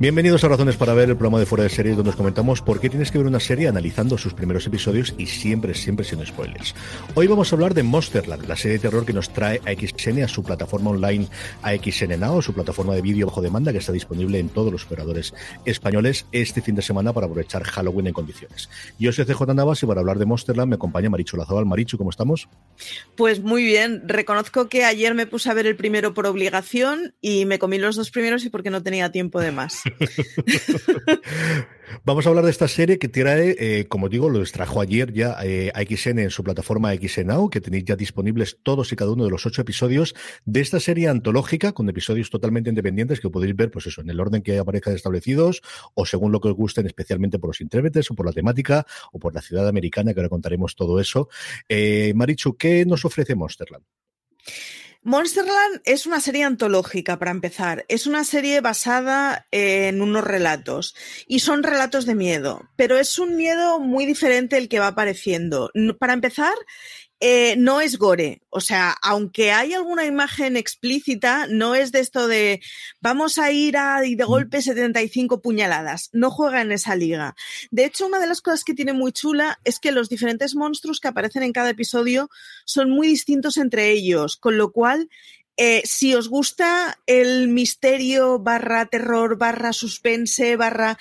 Bienvenidos 0.00 0.44
a 0.44 0.48
Razones 0.48 0.76
para 0.76 0.94
Ver, 0.94 1.08
el 1.08 1.16
programa 1.16 1.40
de 1.40 1.46
Fuera 1.46 1.64
de 1.64 1.70
Series, 1.70 1.96
donde 1.96 2.10
os 2.10 2.16
comentamos 2.16 2.62
por 2.62 2.78
qué 2.78 2.88
tienes 2.88 3.10
que 3.10 3.18
ver 3.18 3.26
una 3.26 3.40
serie 3.40 3.66
analizando 3.66 4.16
sus 4.16 4.32
primeros 4.32 4.64
episodios 4.64 5.12
y 5.18 5.26
siempre, 5.26 5.74
siempre 5.74 6.04
sin 6.04 6.24
spoilers. 6.24 6.72
Hoy 7.16 7.26
vamos 7.26 7.52
a 7.52 7.56
hablar 7.56 7.74
de 7.74 7.82
Monsterland, 7.82 8.46
la 8.46 8.54
serie 8.54 8.78
de 8.78 8.82
terror 8.82 9.04
que 9.04 9.12
nos 9.12 9.32
trae 9.32 9.60
a 9.66 9.72
XN 9.72 10.22
a 10.22 10.28
su 10.28 10.44
plataforma 10.44 10.90
online 10.90 11.26
AXN 11.62 12.20
Now, 12.20 12.40
su 12.42 12.54
plataforma 12.54 12.94
de 12.94 13.02
vídeo 13.02 13.26
bajo 13.26 13.42
demanda 13.42 13.72
que 13.72 13.78
está 13.78 13.90
disponible 13.90 14.38
en 14.38 14.50
todos 14.50 14.70
los 14.70 14.84
operadores 14.84 15.34
españoles 15.64 16.26
este 16.30 16.62
fin 16.62 16.76
de 16.76 16.82
semana 16.82 17.12
para 17.12 17.26
aprovechar 17.26 17.64
Halloween 17.64 18.06
en 18.06 18.12
condiciones. 18.12 18.70
Yo 19.00 19.10
soy 19.10 19.24
CJ 19.24 19.52
Navas 19.52 19.82
y 19.82 19.86
para 19.86 19.98
hablar 19.98 20.20
de 20.20 20.26
Monsterland 20.26 20.68
me 20.68 20.76
acompaña 20.76 21.10
Marichu 21.10 21.36
Lazabal. 21.36 21.66
Marichu, 21.66 21.98
¿cómo 21.98 22.10
estamos? 22.10 22.48
Pues 23.16 23.40
muy 23.40 23.64
bien. 23.64 24.04
Reconozco 24.06 24.68
que 24.68 24.84
ayer 24.84 25.14
me 25.14 25.26
puse 25.26 25.50
a 25.50 25.54
ver 25.54 25.66
el 25.66 25.74
primero 25.74 26.14
por 26.14 26.28
obligación 26.28 27.14
y 27.20 27.46
me 27.46 27.58
comí 27.58 27.78
los 27.78 27.96
dos 27.96 28.12
primeros 28.12 28.44
y 28.44 28.48
porque 28.48 28.70
no 28.70 28.80
tenía 28.80 29.10
tiempo 29.10 29.40
de 29.40 29.50
más. 29.50 29.82
Vamos 32.04 32.26
a 32.26 32.28
hablar 32.28 32.44
de 32.44 32.50
esta 32.50 32.68
serie 32.68 32.98
que 32.98 33.08
trae, 33.08 33.56
eh, 33.58 33.86
como 33.88 34.08
digo, 34.08 34.28
lo 34.28 34.40
extrajo 34.40 34.80
ayer 34.80 35.12
ya 35.12 35.36
eh, 35.42 35.70
a 35.74 35.82
XN 35.82 36.18
en 36.18 36.30
su 36.30 36.44
plataforma 36.44 36.94
XNOW, 36.94 37.50
que 37.50 37.60
tenéis 37.60 37.84
ya 37.84 37.96
disponibles 37.96 38.58
todos 38.62 38.92
y 38.92 38.96
cada 38.96 39.12
uno 39.12 39.24
de 39.24 39.30
los 39.30 39.46
ocho 39.46 39.62
episodios 39.62 40.14
de 40.44 40.60
esta 40.60 40.80
serie 40.80 41.08
antológica, 41.08 41.72
con 41.72 41.88
episodios 41.88 42.30
totalmente 42.30 42.68
independientes 42.70 43.20
que 43.20 43.30
podéis 43.30 43.56
ver, 43.56 43.70
pues 43.70 43.86
eso, 43.86 44.00
en 44.00 44.10
el 44.10 44.20
orden 44.20 44.42
que 44.42 44.58
aparezcan 44.58 44.94
establecidos, 44.94 45.62
o 45.94 46.04
según 46.06 46.32
lo 46.32 46.40
que 46.40 46.48
os 46.48 46.54
gusten, 46.54 46.86
especialmente 46.86 47.38
por 47.38 47.48
los 47.48 47.60
intérpretes, 47.60 48.10
o 48.10 48.14
por 48.14 48.26
la 48.26 48.32
temática, 48.32 48.86
o 49.12 49.18
por 49.18 49.34
la 49.34 49.40
ciudad 49.40 49.68
americana, 49.68 50.12
que 50.12 50.20
ahora 50.20 50.28
contaremos 50.28 50.74
todo 50.76 51.00
eso. 51.00 51.28
Eh, 51.68 52.12
Marichu, 52.14 52.56
¿qué 52.56 52.84
nos 52.86 53.04
ofrece 53.04 53.34
Monsterland? 53.34 53.84
Monsterland 55.02 55.80
es 55.84 56.06
una 56.06 56.20
serie 56.20 56.44
antológica, 56.44 57.18
para 57.18 57.30
empezar. 57.30 57.84
Es 57.88 58.06
una 58.06 58.24
serie 58.24 58.60
basada 58.60 59.46
en 59.50 60.02
unos 60.02 60.24
relatos. 60.24 60.94
Y 61.26 61.40
son 61.40 61.62
relatos 61.62 62.04
de 62.04 62.14
miedo. 62.14 62.68
Pero 62.76 62.98
es 62.98 63.18
un 63.18 63.36
miedo 63.36 63.80
muy 63.80 64.06
diferente 64.06 64.58
el 64.58 64.68
que 64.68 64.80
va 64.80 64.88
apareciendo. 64.88 65.70
Para 65.98 66.12
empezar, 66.12 66.54
eh, 67.20 67.56
no 67.56 67.80
es 67.80 67.98
gore. 67.98 68.42
O 68.50 68.60
sea, 68.60 68.94
aunque 69.02 69.50
hay 69.52 69.74
alguna 69.74 70.06
imagen 70.06 70.56
explícita, 70.56 71.46
no 71.48 71.74
es 71.74 71.90
de 71.90 72.00
esto 72.00 72.28
de 72.28 72.60
vamos 73.00 73.38
a 73.38 73.50
ir 73.50 73.76
a 73.76 74.04
y 74.04 74.14
de 74.14 74.24
golpe 74.24 74.62
75 74.62 75.42
puñaladas. 75.42 76.10
No 76.12 76.30
juega 76.30 76.60
en 76.62 76.72
esa 76.72 76.94
liga. 76.94 77.34
De 77.70 77.84
hecho, 77.84 78.06
una 78.06 78.20
de 78.20 78.28
las 78.28 78.40
cosas 78.40 78.64
que 78.64 78.74
tiene 78.74 78.92
muy 78.92 79.12
chula 79.12 79.58
es 79.64 79.80
que 79.80 79.92
los 79.92 80.08
diferentes 80.08 80.54
monstruos 80.54 81.00
que 81.00 81.08
aparecen 81.08 81.42
en 81.42 81.52
cada 81.52 81.70
episodio 81.70 82.30
son 82.64 82.90
muy 82.90 83.08
distintos 83.08 83.56
entre 83.56 83.90
ellos, 83.90 84.36
con 84.36 84.56
lo 84.56 84.70
cual 84.70 85.08
eh, 85.56 85.82
si 85.84 86.14
os 86.14 86.28
gusta 86.28 87.00
el 87.06 87.48
misterio 87.48 88.38
barra 88.38 88.86
terror 88.86 89.36
barra 89.38 89.72
suspense 89.72 90.54
barra 90.54 90.96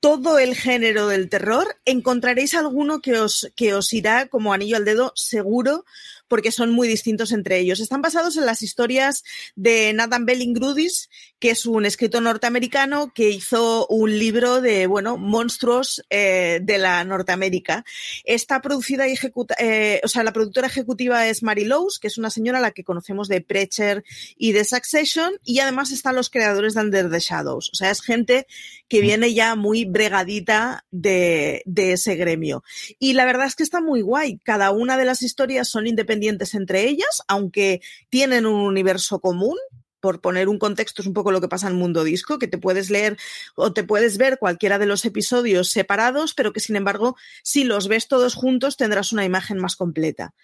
todo 0.00 0.38
el 0.38 0.54
género 0.54 1.08
del 1.08 1.28
terror, 1.28 1.76
encontraréis 1.84 2.54
alguno 2.54 3.00
que 3.00 3.18
os, 3.18 3.50
que 3.56 3.74
os 3.74 3.92
irá 3.92 4.28
como 4.28 4.52
anillo 4.52 4.76
al 4.76 4.84
dedo 4.84 5.12
seguro, 5.16 5.84
porque 6.28 6.52
son 6.52 6.70
muy 6.70 6.86
distintos 6.86 7.32
entre 7.32 7.58
ellos. 7.58 7.80
Están 7.80 8.02
basados 8.02 8.36
en 8.36 8.46
las 8.46 8.62
historias 8.62 9.24
de 9.56 9.92
Nathan 9.94 10.26
Belling 10.26 10.54
Grudis, 10.54 11.08
que 11.38 11.50
es 11.50 11.66
un 11.66 11.86
escritor 11.86 12.22
norteamericano 12.22 13.12
que 13.14 13.30
hizo 13.30 13.86
un 13.88 14.18
libro 14.18 14.60
de, 14.60 14.86
bueno, 14.86 15.16
monstruos 15.16 16.04
eh, 16.10 16.60
de 16.62 16.78
la 16.78 17.02
Norteamérica. 17.04 17.84
Está 18.24 18.60
producida 18.60 19.08
y 19.08 19.12
ejecuta, 19.12 19.54
eh, 19.58 20.00
o 20.04 20.08
sea, 20.08 20.22
la 20.22 20.32
productora 20.32 20.66
ejecutiva 20.66 21.26
es 21.26 21.42
Mary 21.42 21.64
Lowe's, 21.64 21.98
que 21.98 22.08
es 22.08 22.18
una 22.18 22.30
señora 22.30 22.58
a 22.58 22.62
la 22.62 22.72
que 22.72 22.84
conocemos 22.84 23.28
de 23.28 23.40
Preacher 23.40 24.04
y 24.36 24.52
de 24.52 24.64
Succession, 24.64 25.32
y 25.44 25.60
además 25.60 25.90
están 25.90 26.14
los 26.14 26.30
creadores 26.30 26.74
de 26.74 26.82
Under 26.82 27.10
the 27.10 27.20
Shadows. 27.20 27.70
O 27.72 27.76
sea, 27.76 27.90
es 27.90 28.02
gente 28.02 28.46
que 28.88 29.00
viene 29.00 29.32
ya 29.34 29.54
muy 29.54 29.84
bregadita 29.84 30.84
de, 30.90 31.62
de 31.66 31.92
ese 31.92 32.16
gremio. 32.16 32.62
Y 32.98 33.12
la 33.14 33.24
verdad 33.24 33.46
es 33.46 33.54
que 33.54 33.62
está 33.62 33.80
muy 33.80 34.00
guay. 34.00 34.38
Cada 34.42 34.70
una 34.70 34.96
de 34.96 35.04
las 35.04 35.22
historias 35.22 35.68
son 35.68 35.86
independientes 35.86 36.17
entre 36.54 36.88
ellas, 36.88 37.22
aunque 37.28 37.80
tienen 38.10 38.46
un 38.46 38.60
universo 38.60 39.20
común, 39.20 39.56
por 40.00 40.20
poner 40.20 40.48
un 40.48 40.58
contexto, 40.58 41.02
es 41.02 41.08
un 41.08 41.14
poco 41.14 41.32
lo 41.32 41.40
que 41.40 41.48
pasa 41.48 41.68
en 41.68 41.76
Mundo 41.76 42.04
Disco, 42.04 42.38
que 42.38 42.46
te 42.46 42.58
puedes 42.58 42.90
leer 42.90 43.16
o 43.56 43.72
te 43.72 43.84
puedes 43.84 44.16
ver 44.16 44.38
cualquiera 44.38 44.78
de 44.78 44.86
los 44.86 45.04
episodios 45.04 45.70
separados, 45.70 46.34
pero 46.34 46.52
que 46.52 46.60
sin 46.60 46.76
embargo, 46.76 47.16
si 47.42 47.64
los 47.64 47.88
ves 47.88 48.08
todos 48.08 48.34
juntos, 48.34 48.76
tendrás 48.76 49.12
una 49.12 49.24
imagen 49.24 49.58
más 49.58 49.76
completa. 49.76 50.34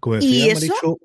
Como 0.00 0.16
decía, 0.16 0.46
y 0.46 0.50
eso, 0.50 0.98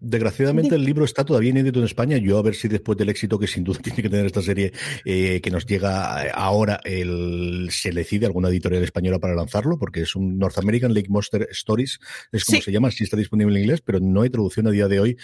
Desgraciadamente 0.00 0.74
el 0.74 0.84
libro 0.84 1.04
está 1.04 1.24
todavía 1.24 1.50
inédito 1.50 1.78
en 1.78 1.86
España. 1.86 2.16
Yo 2.18 2.38
a 2.38 2.42
ver 2.42 2.54
si 2.54 2.68
después 2.68 2.96
del 2.98 3.08
éxito 3.08 3.38
que 3.38 3.46
sin 3.46 3.64
duda 3.64 3.78
tiene 3.82 4.02
que 4.02 4.08
tener 4.08 4.26
esta 4.26 4.42
serie 4.42 4.72
eh, 5.04 5.40
que 5.42 5.50
nos 5.50 5.66
llega 5.66 6.30
ahora, 6.32 6.80
el, 6.84 7.68
se 7.70 7.90
decide 7.92 8.26
alguna 8.26 8.48
editorial 8.48 8.82
española 8.82 9.18
para 9.18 9.34
lanzarlo, 9.34 9.78
porque 9.78 10.02
es 10.02 10.14
un 10.14 10.38
North 10.38 10.58
American 10.58 10.94
Lake 10.94 11.08
Monster 11.08 11.48
Stories, 11.50 11.98
es 12.32 12.44
como 12.44 12.60
se 12.60 12.72
llama, 12.72 12.90
sí 12.90 13.04
está 13.04 13.16
disponible 13.16 13.56
en 13.56 13.62
inglés, 13.62 13.80
pero 13.84 14.00
no 14.00 14.22
hay 14.22 14.30
traducción 14.30 14.66
a 14.66 14.70
día 14.70 14.88
de 14.88 15.00
hoy. 15.00 15.16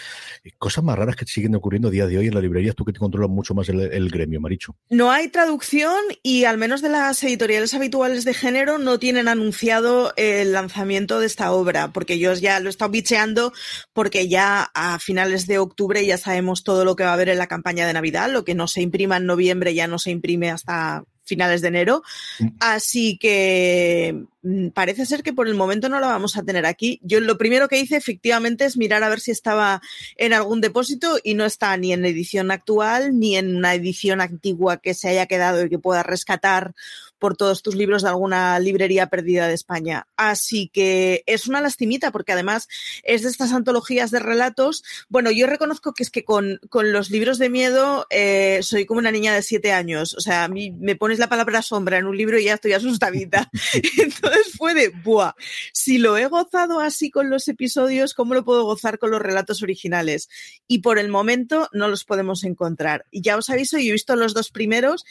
Eh, 0.44 0.50
cosas 0.58 0.84
más 0.84 0.98
raras 0.98 1.16
que 1.16 1.24
siguen 1.26 1.54
ocurriendo 1.54 1.88
a 1.88 1.90
día 1.90 2.06
de 2.06 2.18
hoy 2.18 2.28
en 2.28 2.34
la 2.34 2.40
librería, 2.40 2.72
tú 2.72 2.84
que 2.84 2.92
te 2.92 2.98
controlas 2.98 3.30
mucho 3.30 3.54
más 3.54 3.68
el, 3.68 4.10
gremio, 4.10 4.40
Maricho. 4.40 4.74
No 4.88 5.10
hay 5.10 5.28
traducción 5.28 5.94
y 6.22 6.44
al 6.44 6.58
menos 6.58 6.82
de 6.82 6.88
las 6.88 7.22
editoriales 7.22 7.74
habituales 7.74 8.24
de 8.24 8.34
género 8.34 8.78
no 8.78 8.98
tienen 8.98 9.28
anunciado 9.28 10.12
el 10.16 10.52
lanzamiento 10.52 11.20
de 11.20 11.26
esta 11.26 11.52
obra, 11.52 11.92
porque 11.92 12.18
yo 12.18 12.32
ya 12.34 12.58
lo 12.60 12.68
he 12.68 12.70
estado 12.70 12.90
bicheando 12.90 13.52
porque 13.92 14.28
ya 14.30 14.70
a 14.74 14.98
finales 14.98 15.46
de 15.46 15.58
octubre 15.58 16.06
ya 16.06 16.16
sabemos 16.16 16.64
todo 16.64 16.84
lo 16.84 16.96
que 16.96 17.02
va 17.02 17.10
a 17.10 17.14
haber 17.14 17.28
en 17.28 17.38
la 17.38 17.48
campaña 17.48 17.86
de 17.86 17.92
Navidad, 17.92 18.30
lo 18.30 18.44
que 18.44 18.54
no 18.54 18.68
se 18.68 18.80
imprima 18.80 19.16
en 19.16 19.26
noviembre 19.26 19.74
ya 19.74 19.88
no 19.88 19.98
se 19.98 20.10
imprime 20.10 20.50
hasta 20.50 21.04
finales 21.30 21.62
de 21.62 21.68
enero. 21.68 22.02
Mm. 22.38 22.48
Así 22.60 23.16
que 23.18 24.24
mm, 24.42 24.68
parece 24.68 25.06
ser 25.06 25.22
que 25.22 25.32
por 25.32 25.48
el 25.48 25.54
momento 25.54 25.88
no 25.88 26.00
la 26.00 26.08
vamos 26.08 26.36
a 26.36 26.42
tener 26.42 26.66
aquí. 26.66 27.00
Yo 27.02 27.20
lo 27.20 27.38
primero 27.38 27.68
que 27.68 27.80
hice 27.80 27.96
efectivamente 27.96 28.64
es 28.64 28.76
mirar 28.76 29.02
a 29.02 29.08
ver 29.08 29.20
si 29.20 29.30
estaba 29.30 29.80
en 30.16 30.32
algún 30.32 30.60
depósito 30.60 31.18
y 31.22 31.34
no 31.34 31.44
está 31.44 31.76
ni 31.76 31.92
en 31.92 32.04
edición 32.04 32.50
actual 32.50 33.18
ni 33.18 33.36
en 33.36 33.56
una 33.56 33.74
edición 33.74 34.20
antigua 34.20 34.78
que 34.78 34.94
se 34.94 35.08
haya 35.08 35.26
quedado 35.26 35.64
y 35.64 35.70
que 35.70 35.78
pueda 35.78 36.02
rescatar 36.02 36.74
por 37.20 37.36
todos 37.36 37.62
tus 37.62 37.76
libros 37.76 38.02
de 38.02 38.08
alguna 38.08 38.58
librería 38.58 39.06
perdida 39.06 39.46
de 39.46 39.54
España. 39.54 40.08
Así 40.16 40.68
que 40.72 41.22
es 41.26 41.46
una 41.46 41.60
lastimita 41.60 42.10
porque 42.10 42.32
además 42.32 42.66
es 43.04 43.22
de 43.22 43.28
estas 43.28 43.52
antologías 43.52 44.10
de 44.10 44.18
relatos. 44.18 44.82
Bueno, 45.08 45.30
yo 45.30 45.46
reconozco 45.46 45.92
que 45.94 46.02
es 46.02 46.10
que 46.10 46.24
con, 46.24 46.58
los 46.72 47.10
libros 47.10 47.38
de 47.38 47.50
miedo 47.50 48.06
eh, 48.10 48.60
soy 48.62 48.86
como 48.86 48.98
una 48.98 49.12
niña 49.12 49.34
de 49.34 49.42
siete 49.42 49.72
años. 49.72 50.14
O 50.14 50.20
sea, 50.20 50.44
a 50.44 50.48
mí 50.48 50.72
me 50.72 50.96
pones 50.96 51.18
la 51.18 51.28
palabra 51.28 51.62
sombra 51.62 51.98
en 51.98 52.06
un 52.06 52.16
libro 52.16 52.38
y 52.38 52.44
ya 52.44 52.54
estoy 52.54 52.72
asustadita. 52.72 53.50
Entonces 53.98 54.52
fue 54.56 54.74
de, 54.74 54.88
buah, 54.88 55.34
si 55.72 55.98
lo 55.98 56.16
he 56.16 56.26
gozado 56.26 56.80
así 56.80 57.10
con 57.10 57.30
los 57.30 57.46
episodios, 57.48 58.14
¿cómo 58.14 58.34
lo 58.34 58.44
puedo 58.44 58.64
gozar 58.64 58.98
con 58.98 59.10
los 59.10 59.20
relatos 59.20 59.62
originales? 59.62 60.28
Y 60.66 60.78
por 60.78 60.98
el 60.98 61.08
momento 61.08 61.68
no 61.72 61.88
los 61.88 62.04
podemos 62.04 62.44
encontrar. 62.44 63.04
Y 63.10 63.20
ya 63.20 63.36
os 63.36 63.50
aviso, 63.50 63.78
yo 63.78 63.90
he 63.90 63.92
visto 63.92 64.16
los 64.16 64.32
dos 64.32 64.50
primeros 64.50 65.04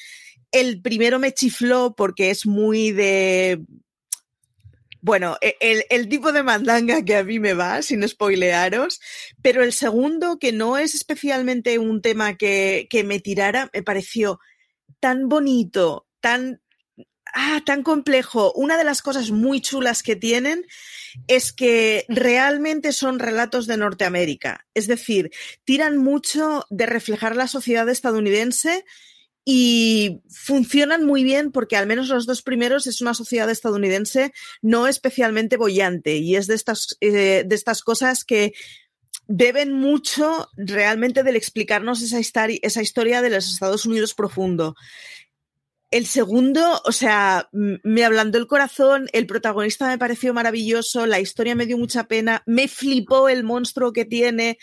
el 0.52 0.82
primero 0.82 1.20
me 1.20 1.34
chifló 1.34 1.96
porque 1.96 2.30
es 2.30 2.46
muy 2.46 2.92
de 2.92 3.62
bueno, 5.02 5.38
e, 5.42 5.86
el, 5.90 6.10
tipo 6.10 6.32
de 6.34 6.44
mandanga 6.44 7.04
que 7.04 7.16
a 7.16 7.24
mí 7.24 7.40
me 7.40 7.54
va, 7.54 7.82
sin 7.82 8.06
spoilearos, 8.08 9.00
pero 9.42 9.64
el 9.64 9.72
segundo, 9.72 10.40
que 10.40 10.52
no 10.52 10.78
es 10.78 10.94
especialmente 10.94 11.80
un 11.80 12.02
tema 12.02 12.36
que, 12.36 12.88
que 12.90 13.04
me 13.04 13.20
tirara, 13.20 13.70
me 13.74 13.82
pareció 13.82 14.40
tan 15.00 15.30
bonito, 15.30 16.06
tan, 16.20 16.62
ah, 17.34 17.62
tan 17.66 17.84
complejo. 17.84 18.52
Una 18.54 18.78
de 18.78 18.84
las 18.84 19.02
cosas 19.02 19.32
muy 19.32 19.62
chulas 19.62 20.04
que 20.04 20.18
tienen 20.18 20.66
es 21.28 21.54
que 21.54 22.06
realmente 22.10 22.92
son 22.92 23.20
relatos 23.20 23.68
de 23.68 23.78
Norteamérica. 23.78 24.68
Es 24.74 24.88
decir, 24.88 25.32
tiran 25.64 25.98
mucho 25.98 26.66
de 26.70 26.86
reflejar 26.86 27.38
la 27.38 27.48
sociedad 27.48 27.88
estadounidense 27.88 28.84
y 29.46 30.22
funcionan 30.30 31.06
muy 31.06 31.24
bien 31.24 31.52
porque 31.52 31.76
al 31.76 31.88
menos 31.88 32.10
los 32.10 32.26
dos 32.26 32.42
primeros 32.42 32.88
es 32.88 33.02
una 33.02 33.14
sociedad 33.14 33.50
estadounidense 33.50 34.32
no 34.62 34.88
especialmente 34.88 35.58
bollante 35.58 36.18
y 36.18 36.36
es 36.36 36.48
de 36.48 36.56
estas, 36.56 36.98
eh, 37.02 37.44
de 37.46 37.56
estas 37.56 37.82
cosas 37.82 38.24
que 38.24 38.54
beben 39.28 39.74
mucho 39.74 40.50
realmente 40.58 41.24
del 41.24 41.36
explicarnos 41.36 42.02
esa, 42.02 42.20
esa 42.20 42.82
historia 42.82 43.22
de 43.22 43.30
los 43.30 43.48
Estados 43.48 43.86
Unidos 43.86 44.16
profundo. 44.16 44.76
El 45.92 46.06
segundo, 46.06 46.82
o 46.84 46.92
sea, 46.92 47.50
me 47.52 48.04
ablandó 48.04 48.38
el 48.38 48.48
corazón, 48.48 49.08
el 49.12 49.26
protagonista 49.26 49.88
me 49.88 49.98
pareció 49.98 50.34
maravilloso, 50.34 51.08
la 51.08 51.20
historia 51.20 51.56
me 51.56 51.66
dio 51.66 51.78
mucha 51.78 52.04
pena, 52.04 52.44
me 52.46 52.68
flipó 52.68 53.30
el 53.30 53.44
monstruo 53.44 53.94
que 53.94 54.06
tiene, 54.06 54.58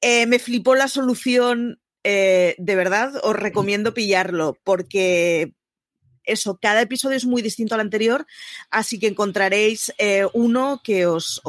eh, 0.00 0.26
me 0.26 0.38
flipó 0.38 0.74
la 0.74 0.86
solución, 0.86 1.80
eh, 2.04 2.54
de 2.58 2.76
verdad 2.76 3.12
os 3.22 3.34
recomiendo 3.34 3.94
pillarlo 3.94 4.58
porque 4.62 5.54
eso, 6.24 6.58
cada 6.60 6.82
episodio 6.82 7.16
es 7.16 7.24
muy 7.24 7.42
distinto 7.42 7.74
al 7.74 7.80
anterior, 7.80 8.26
así 8.70 8.98
que 8.98 9.08
encontraréis 9.08 9.92
eh, 9.98 10.26
uno 10.32 10.80
que 10.82 11.06
os, 11.06 11.40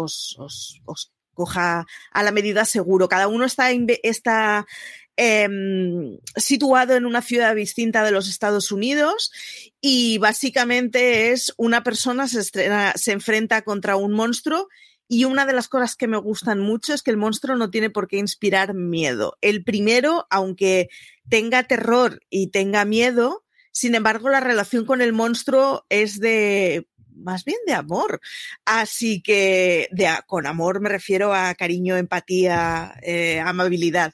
coja 1.34 1.86
a 2.12 2.24
la 2.24 2.32
medida 2.32 2.66
seguro. 2.66 3.10
Cada 3.10 3.28
uno 3.28 3.46
está, 3.46 3.70
em, 5.18 6.18
situado 6.36 6.96
en 6.96 7.06
una 7.06 7.22
ciudad 7.22 7.56
distinta 7.56 8.04
de 8.04 8.12
los 8.12 8.28
Estados 8.28 8.72
Unidos 8.72 9.32
y 9.82 10.18
básicamente 10.18 11.32
es 11.32 11.54
una 11.58 11.84
persona 11.84 12.28
se 12.28 13.12
enfrenta 13.12 13.62
contra 13.62 13.96
un 13.96 14.12
monstruo 14.14 14.68
y 15.08 15.26
una 15.26 15.46
de 15.46 15.54
las 15.54 15.68
cosas 15.68 15.96
que 15.96 16.08
me 16.08 16.18
gustan 16.18 16.60
mucho 16.60 16.94
es 16.94 17.04
que 17.04 17.12
el 17.12 17.18
monstruo 17.18 17.56
no 17.56 17.70
tiene 17.70 17.90
por 17.90 18.08
qué 18.08 18.18
inspirar 18.18 18.74
miedo. 18.74 19.38
El 19.42 19.64
primero, 19.64 20.28
aunque 20.30 20.90
tenga 21.30 21.64
terror 21.64 22.22
y 22.30 22.48
tenga 22.48 22.86
miedo, 22.86 23.44
sin 23.72 23.94
embargo, 23.94 24.30
la 24.30 24.40
relación 24.40 24.86
con 24.86 25.02
el 25.02 25.14
monstruo 25.14 25.86
es 25.90 26.20
de 26.20 26.88
más 27.16 27.44
bien 27.46 27.58
de 27.68 27.74
amor. 27.74 28.22
Así 28.66 29.22
que 29.22 29.90
de, 29.92 30.10
con 30.28 30.48
amor 30.48 30.82
me 30.82 30.90
refiero 30.90 31.34
a 31.34 31.54
cariño, 31.56 31.98
empatía, 31.98 32.96
eh, 33.02 33.40
amabilidad. 33.40 34.14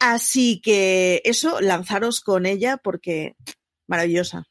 Así 0.00 0.60
que 0.60 1.22
eso, 1.24 1.60
lanzaros 1.60 2.20
con 2.20 2.46
ella 2.46 2.78
porque 2.78 3.36
maravillosa. 3.86 4.49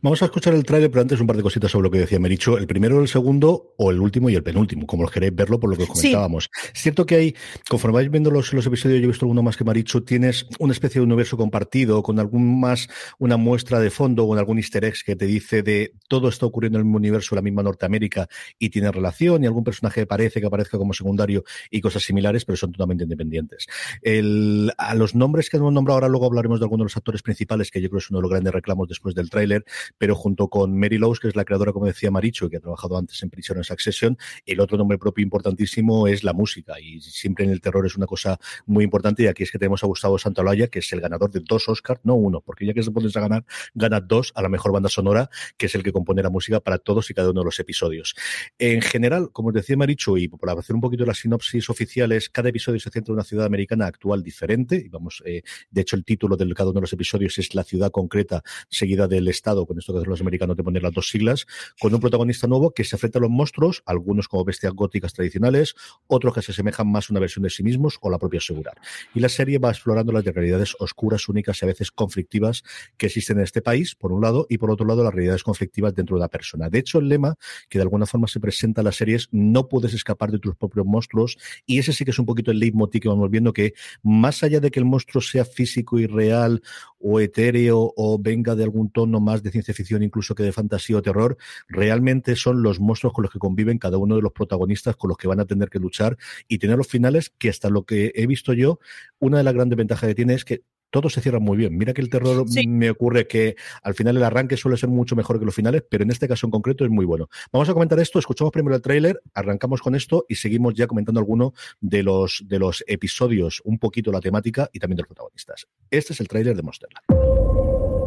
Vamos 0.00 0.22
a 0.22 0.26
escuchar 0.26 0.54
el 0.54 0.64
trailer, 0.64 0.90
pero 0.90 1.02
antes 1.02 1.20
un 1.20 1.26
par 1.26 1.36
de 1.36 1.42
cositas 1.42 1.70
sobre 1.70 1.84
lo 1.84 1.90
que 1.90 1.98
decía 1.98 2.18
Mericho. 2.18 2.58
El 2.58 2.66
primero, 2.66 3.00
el 3.00 3.08
segundo, 3.08 3.74
o 3.76 3.90
el 3.90 4.00
último 4.00 4.30
y 4.30 4.34
el 4.34 4.42
penúltimo, 4.42 4.86
como 4.86 5.02
los 5.02 5.12
queréis 5.12 5.34
verlo 5.34 5.58
por 5.58 5.70
lo 5.70 5.76
que 5.76 5.86
comentábamos. 5.86 6.50
Es 6.74 6.82
cierto 6.82 7.06
que 7.06 7.16
hay, 7.16 7.36
conforme 7.68 7.96
vais 7.96 8.10
viendo 8.10 8.30
los, 8.30 8.52
los 8.52 8.66
episodios, 8.66 9.00
yo 9.00 9.04
he 9.04 9.08
visto 9.08 9.24
alguno 9.24 9.42
más 9.42 9.56
que 9.56 9.64
Maricho, 9.64 10.02
tienes 10.02 10.46
una 10.58 10.72
especie 10.72 11.00
de 11.00 11.06
universo 11.06 11.36
compartido, 11.36 12.02
con 12.02 12.18
algún 12.18 12.60
más, 12.60 12.88
una 13.18 13.36
muestra 13.36 13.80
de 13.80 13.90
fondo, 13.90 14.26
con 14.26 14.38
algún 14.38 14.58
easter 14.58 14.84
egg 14.84 14.94
que 15.04 15.16
te 15.16 15.26
dice 15.26 15.62
de 15.62 15.94
todo 16.08 16.28
está 16.28 16.46
ocurriendo 16.46 16.78
en 16.78 16.80
el 16.80 16.84
mismo 16.84 16.98
universo, 16.98 17.34
la 17.34 17.42
misma 17.42 17.62
Norteamérica, 17.62 18.28
y 18.58 18.70
tiene 18.70 18.90
relación, 18.92 19.42
y 19.42 19.46
algún 19.46 19.64
personaje 19.64 20.06
parece 20.06 20.40
que 20.40 20.46
aparezca 20.46 20.78
como 20.78 20.92
secundario 20.92 21.44
y 21.70 21.80
cosas 21.80 22.02
similares, 22.02 22.44
pero 22.44 22.56
son 22.56 22.72
totalmente 22.72 23.04
independientes. 23.04 23.66
El, 24.02 24.72
a 24.78 24.94
los 24.94 25.14
nombres 25.14 25.50
que 25.50 25.56
hemos 25.56 25.72
nombrado 25.72 25.96
ahora, 25.96 26.08
luego 26.08 26.26
hablaremos 26.26 26.60
de 26.60 26.64
algunos 26.64 26.84
de 26.84 26.86
los 26.86 26.96
actores 26.96 27.22
principales, 27.22 27.70
que 27.70 27.80
yo 27.80 27.88
creo 27.88 27.98
que 27.98 28.04
es 28.04 28.10
uno 28.10 28.18
de 28.18 28.22
los 28.22 28.30
grandes 28.30 28.52
reclamos 28.52 28.88
después 28.88 29.14
del 29.14 29.30
tráiler, 29.30 29.61
pero 29.98 30.14
junto 30.14 30.48
con 30.48 30.78
Mary 30.78 30.98
Lowes, 30.98 31.20
que 31.20 31.28
es 31.28 31.36
la 31.36 31.44
creadora, 31.44 31.72
como 31.72 31.86
decía 31.86 32.10
Maricho, 32.10 32.48
que 32.48 32.56
ha 32.56 32.60
trabajado 32.60 32.96
antes 32.98 33.22
en 33.22 33.30
Prisoner 33.30 33.64
Succession, 33.64 34.16
el 34.46 34.60
otro 34.60 34.78
nombre 34.78 34.98
propio 34.98 35.22
importantísimo 35.22 36.06
es 36.06 36.24
la 36.24 36.32
música, 36.32 36.80
y 36.80 37.00
siempre 37.00 37.44
en 37.44 37.50
el 37.50 37.60
terror 37.60 37.86
es 37.86 37.96
una 37.96 38.06
cosa 38.06 38.38
muy 38.66 38.84
importante, 38.84 39.24
y 39.24 39.26
aquí 39.26 39.42
es 39.42 39.50
que 39.50 39.58
tenemos 39.58 39.82
a 39.82 39.86
Gustavo 39.86 40.18
Santaolalla, 40.18 40.68
que 40.68 40.80
es 40.80 40.92
el 40.92 41.00
ganador 41.00 41.30
de 41.30 41.40
dos 41.40 41.68
Oscars, 41.68 42.00
no 42.04 42.14
uno, 42.14 42.40
porque 42.40 42.66
ya 42.66 42.74
que 42.74 42.82
se 42.82 42.90
pones 42.90 43.16
a 43.16 43.20
ganar, 43.20 43.44
gana 43.74 44.00
dos 44.00 44.32
a 44.34 44.42
la 44.42 44.48
mejor 44.48 44.72
banda 44.72 44.88
sonora, 44.88 45.30
que 45.56 45.66
es 45.66 45.74
el 45.74 45.82
que 45.82 45.92
compone 45.92 46.22
la 46.22 46.30
música 46.30 46.60
para 46.60 46.78
todos 46.78 47.10
y 47.10 47.14
cada 47.14 47.30
uno 47.30 47.40
de 47.40 47.44
los 47.46 47.58
episodios. 47.60 48.14
En 48.58 48.80
general, 48.82 49.30
como 49.32 49.48
os 49.48 49.54
decía 49.54 49.76
Maricho, 49.76 50.16
y 50.16 50.28
por 50.28 50.48
hacer 50.50 50.74
un 50.74 50.80
poquito 50.80 51.04
las 51.04 51.18
sinopsis 51.18 51.70
oficiales, 51.70 52.28
cada 52.28 52.48
episodio 52.48 52.80
se 52.80 52.90
centra 52.90 53.12
en 53.12 53.14
una 53.14 53.24
ciudad 53.24 53.46
americana 53.46 53.86
actual 53.86 54.22
diferente, 54.22 54.76
y 54.76 54.88
vamos, 54.88 55.22
eh, 55.24 55.42
de 55.70 55.80
hecho 55.80 55.96
el 55.96 56.04
título 56.04 56.36
de 56.36 56.52
cada 56.54 56.70
uno 56.70 56.80
de 56.80 56.82
los 56.82 56.92
episodios 56.92 57.38
es 57.38 57.54
la 57.54 57.64
ciudad 57.64 57.90
concreta 57.90 58.42
seguida 58.68 59.08
del 59.08 59.28
estado, 59.28 59.51
con 59.66 59.78
esto 59.78 59.92
que 59.92 60.08
los 60.08 60.20
americanos 60.20 60.56
de 60.56 60.64
poner 60.64 60.82
las 60.82 60.92
dos 60.92 61.08
siglas, 61.08 61.46
con 61.80 61.94
un 61.94 62.00
protagonista 62.00 62.46
nuevo 62.46 62.72
que 62.72 62.84
se 62.84 62.96
enfrenta 62.96 63.18
a 63.18 63.22
los 63.22 63.30
monstruos, 63.30 63.82
algunos 63.86 64.28
como 64.28 64.44
bestias 64.44 64.72
góticas 64.72 65.12
tradicionales, 65.12 65.74
otros 66.06 66.34
que 66.34 66.42
se 66.42 66.52
asemejan 66.52 66.90
más 66.90 67.08
a 67.08 67.12
una 67.12 67.20
versión 67.20 67.42
de 67.42 67.50
sí 67.50 67.62
mismos 67.62 67.98
o 68.00 68.10
la 68.10 68.18
propia 68.18 68.40
seguridad. 68.40 68.72
Y 69.14 69.20
la 69.20 69.28
serie 69.28 69.58
va 69.58 69.70
explorando 69.70 70.12
las 70.12 70.24
realidades 70.24 70.74
oscuras, 70.78 71.28
únicas 71.28 71.60
y 71.62 71.64
a 71.64 71.68
veces 71.68 71.90
conflictivas 71.90 72.62
que 72.96 73.06
existen 73.06 73.38
en 73.38 73.44
este 73.44 73.62
país, 73.62 73.94
por 73.94 74.12
un 74.12 74.22
lado, 74.22 74.46
y 74.48 74.58
por 74.58 74.70
otro 74.70 74.86
lado, 74.86 75.04
las 75.04 75.14
realidades 75.14 75.42
conflictivas 75.42 75.94
dentro 75.94 76.16
de 76.16 76.20
la 76.20 76.28
persona. 76.28 76.68
De 76.68 76.78
hecho, 76.78 76.98
el 76.98 77.08
lema 77.08 77.36
que 77.68 77.78
de 77.78 77.82
alguna 77.82 78.06
forma 78.06 78.26
se 78.28 78.40
presenta 78.40 78.80
en 78.80 78.86
la 78.86 78.92
serie 78.92 79.16
es 79.16 79.28
no 79.30 79.68
puedes 79.68 79.94
escapar 79.94 80.30
de 80.30 80.38
tus 80.38 80.56
propios 80.56 80.86
monstruos, 80.86 81.36
y 81.66 81.78
ese 81.78 81.92
sí 81.92 82.04
que 82.04 82.10
es 82.10 82.18
un 82.18 82.26
poquito 82.26 82.50
el 82.50 82.58
leitmotiv 82.58 83.02
que 83.02 83.08
vamos 83.08 83.30
viendo, 83.30 83.52
que 83.52 83.74
más 84.02 84.42
allá 84.42 84.60
de 84.60 84.70
que 84.70 84.80
el 84.80 84.86
monstruo 84.86 85.20
sea 85.20 85.44
físico 85.44 85.98
y 85.98 86.06
real 86.06 86.62
o 86.98 87.20
etéreo 87.20 87.92
o 87.96 88.18
venga 88.18 88.54
de 88.54 88.64
algún 88.64 88.90
tono 88.90 89.20
más 89.20 89.41
de 89.42 89.50
ciencia 89.50 89.74
ficción 89.74 90.02
incluso 90.02 90.34
que 90.34 90.42
de 90.42 90.52
fantasía 90.52 90.96
o 90.96 91.02
terror, 91.02 91.36
realmente 91.68 92.36
son 92.36 92.62
los 92.62 92.80
monstruos 92.80 93.12
con 93.12 93.22
los 93.22 93.32
que 93.32 93.38
conviven 93.38 93.78
cada 93.78 93.98
uno 93.98 94.16
de 94.16 94.22
los 94.22 94.32
protagonistas 94.32 94.96
con 94.96 95.08
los 95.08 95.16
que 95.16 95.28
van 95.28 95.40
a 95.40 95.44
tener 95.44 95.70
que 95.70 95.78
luchar 95.78 96.16
y 96.48 96.58
tener 96.58 96.76
los 96.76 96.88
finales 96.88 97.32
que 97.38 97.48
hasta 97.48 97.70
lo 97.70 97.84
que 97.84 98.12
he 98.14 98.26
visto 98.26 98.52
yo, 98.52 98.78
una 99.18 99.38
de 99.38 99.44
las 99.44 99.54
grandes 99.54 99.76
ventajas 99.76 100.08
que 100.08 100.14
tiene 100.14 100.34
es 100.34 100.44
que 100.44 100.62
todo 100.92 101.08
se 101.08 101.22
cierra 101.22 101.40
muy 101.40 101.56
bien. 101.56 101.76
Mira 101.76 101.94
que 101.94 102.02
el 102.02 102.10
terror 102.10 102.44
me 102.68 102.90
ocurre 102.90 103.26
que 103.26 103.56
al 103.82 103.94
final 103.94 104.16
el 104.18 104.22
arranque 104.22 104.56
suele 104.58 104.76
ser 104.76 104.90
mucho 104.90 105.16
mejor 105.16 105.38
que 105.40 105.46
los 105.46 105.54
finales, 105.54 105.82
pero 105.88 106.04
en 106.04 106.10
este 106.10 106.28
caso 106.28 106.46
en 106.46 106.50
concreto 106.50 106.84
es 106.84 106.90
muy 106.90 107.06
bueno. 107.06 107.28
Vamos 107.50 107.68
a 107.70 107.72
comentar 107.72 107.98
esto, 107.98 108.18
escuchamos 108.18 108.52
primero 108.52 108.76
el 108.76 108.82
tráiler, 108.82 109.20
arrancamos 109.32 109.80
con 109.80 109.94
esto 109.94 110.26
y 110.28 110.34
seguimos 110.34 110.74
ya 110.74 110.86
comentando 110.86 111.18
alguno 111.18 111.54
de 111.80 112.02
los, 112.02 112.44
de 112.46 112.58
los 112.58 112.84
episodios, 112.86 113.62
un 113.64 113.78
poquito 113.78 114.12
la 114.12 114.20
temática 114.20 114.68
y 114.70 114.78
también 114.78 114.96
de 114.96 115.02
los 115.02 115.08
protagonistas. 115.08 115.66
Este 115.90 116.12
es 116.12 116.20
el 116.20 116.28
tráiler 116.28 116.54
de 116.54 116.62
Monsterland. 116.62 117.06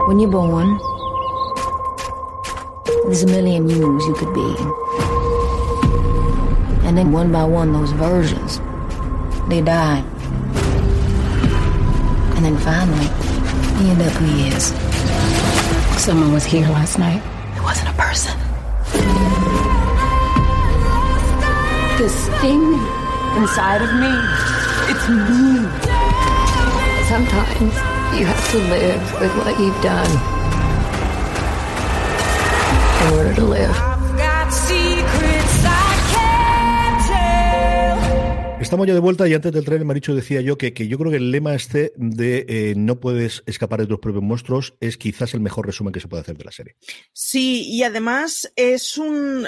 When 0.08 0.20
you're 0.20 0.30
born, 0.30 0.78
there's 3.06 3.24
a 3.24 3.28
million 3.28 3.70
yous 3.70 4.06
you 4.08 4.16
could 4.16 4.34
be. 4.34 4.56
And 6.88 6.98
then 6.98 7.12
one 7.12 7.32
by 7.32 7.44
one 7.44 7.72
those 7.72 7.92
versions, 7.92 8.60
they 9.48 9.62
die. 9.62 10.04
And 12.36 12.44
then 12.44 12.58
finally, 12.58 13.06
he 13.78 13.92
end 13.92 14.02
up 14.02 14.12
who 14.14 14.26
he 14.26 14.48
is. 14.50 14.74
Someone 16.02 16.34
was 16.34 16.46
here 16.46 16.68
last 16.70 16.98
night. 16.98 17.22
It 17.56 17.62
wasn't 17.62 17.90
a 17.90 17.94
person. 17.94 18.38
This 21.98 22.28
thing 22.42 22.62
inside 23.38 23.82
of 23.82 23.92
me, 24.02 24.14
it's 24.90 25.08
me. 25.10 25.62
Sometimes 27.06 27.74
you 28.18 28.26
have 28.26 28.52
to 28.52 28.58
live 28.58 29.22
with 29.22 29.36
what 29.38 29.60
you've 29.60 29.82
done 29.82 30.45
in 33.06 33.14
order 33.14 33.36
to 33.36 33.48
live. 33.48 33.96
Estamos 38.60 38.88
ya 38.88 38.96
de 38.96 39.00
vuelta 39.00 39.28
y 39.28 39.34
antes 39.36 39.52
del 39.54 39.64
tren, 39.64 39.86
Maricho 39.86 40.16
decía 40.16 40.42
yo 40.42 40.58
que, 40.58 40.74
que 40.74 40.88
yo 40.88 40.98
creo 40.98 41.12
que 41.12 41.18
el 41.18 41.30
lema 41.30 41.54
este 41.54 41.94
de 41.98 42.48
eh, 42.50 42.74
no 42.76 43.00
puedes 43.00 43.44
escapar 43.46 43.80
de 43.80 43.86
tus 43.86 44.00
propios 44.00 44.24
monstruos 44.24 44.74
es 44.80 44.98
quizás 44.98 45.36
el 45.36 45.40
mejor 45.40 45.68
resumen 45.68 45.94
que 45.94 46.00
se 46.00 46.08
puede 46.08 46.22
hacer 46.22 46.36
de 46.36 46.46
la 46.46 46.52
serie. 46.52 46.76
Sí, 47.14 47.68
y 47.70 47.84
además 47.84 48.52
es 48.56 48.98
un 48.98 49.48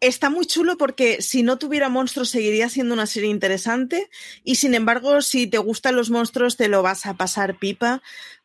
Está 0.00 0.30
muy 0.30 0.46
chulo 0.46 0.76
porque 0.78 1.22
si 1.22 1.42
no 1.42 1.58
tuviera 1.58 1.88
monstruos 1.88 2.30
seguiría 2.30 2.68
siendo 2.68 2.94
una 2.94 3.06
serie 3.06 3.30
interesante 3.30 4.08
y 4.44 4.54
sin 4.54 4.74
embargo 4.74 5.22
si 5.22 5.48
te 5.48 5.58
gustan 5.58 5.96
los 5.96 6.08
monstruos 6.10 6.56
te 6.56 6.68
lo 6.68 6.82
vas 6.82 7.04
a 7.06 7.14
pasar 7.14 7.58
pipa 7.58 8.00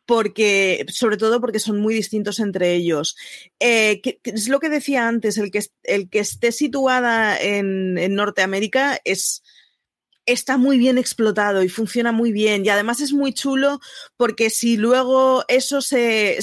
porque, 0.06 0.86
sobre 0.90 1.18
todo 1.18 1.40
porque 1.40 1.60
son 1.60 1.80
muy 1.80 1.94
distintos 1.94 2.40
entre 2.40 2.74
ellos. 2.74 3.16
Eh, 3.60 4.02
es 4.24 4.48
lo 4.50 4.60
que 4.60 4.70
decía 4.70 5.08
antes, 5.08 5.38
el 5.38 5.52
que, 5.52 5.62
el 5.84 6.10
que 6.10 6.20
esté 6.20 6.52
situada 6.52 7.40
en, 7.40 7.98
en 7.98 8.16
Norteamérica 8.16 9.00
es 9.06 9.44
está 10.26 10.58
muy 10.58 10.78
bien 10.78 10.98
explotado 10.98 11.64
y 11.64 11.70
funciona 11.70 12.12
muy 12.12 12.32
bien. 12.32 12.66
Y 12.66 12.70
además 12.70 13.02
es 13.02 13.14
muy 13.14 13.34
chulo 13.34 13.80
porque 14.18 14.50
si 14.50 14.78
luego 14.78 15.44
eso 15.48 15.82
se, 15.82 16.40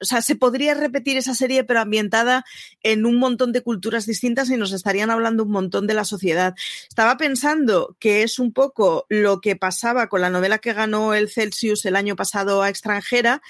o 0.00 0.04
sea, 0.04 0.22
se 0.22 0.36
podría 0.36 0.74
repetir 0.74 1.16
esa 1.16 1.34
serie 1.34 1.64
pero 1.64 1.80
ambientada 1.80 2.44
en 2.82 3.06
un 3.06 3.16
montón 3.16 3.52
de 3.52 3.62
culturas 3.62 4.06
distintas 4.06 4.50
y 4.50 4.56
nos 4.56 4.72
estarían 4.72 5.10
hablando 5.10 5.44
un 5.44 5.52
montón 5.52 5.86
de 5.86 5.94
la 5.94 6.04
sociedad. 6.04 6.54
Estaba 6.88 7.16
pensando 7.16 7.96
que 7.98 8.22
es 8.22 8.38
un 8.38 8.52
poco 8.52 9.06
lo 9.08 9.40
que 9.40 9.56
pasaba 9.56 10.08
con 10.08 10.20
la 10.20 10.30
novela 10.30 10.58
que 10.58 10.72
ganó 10.72 11.14
el 11.14 11.30
Celsius 11.30 11.84
el 11.86 11.96
año 11.96 12.16
pasado 12.16 12.62
a 12.62 12.68
extranjera 12.68 13.42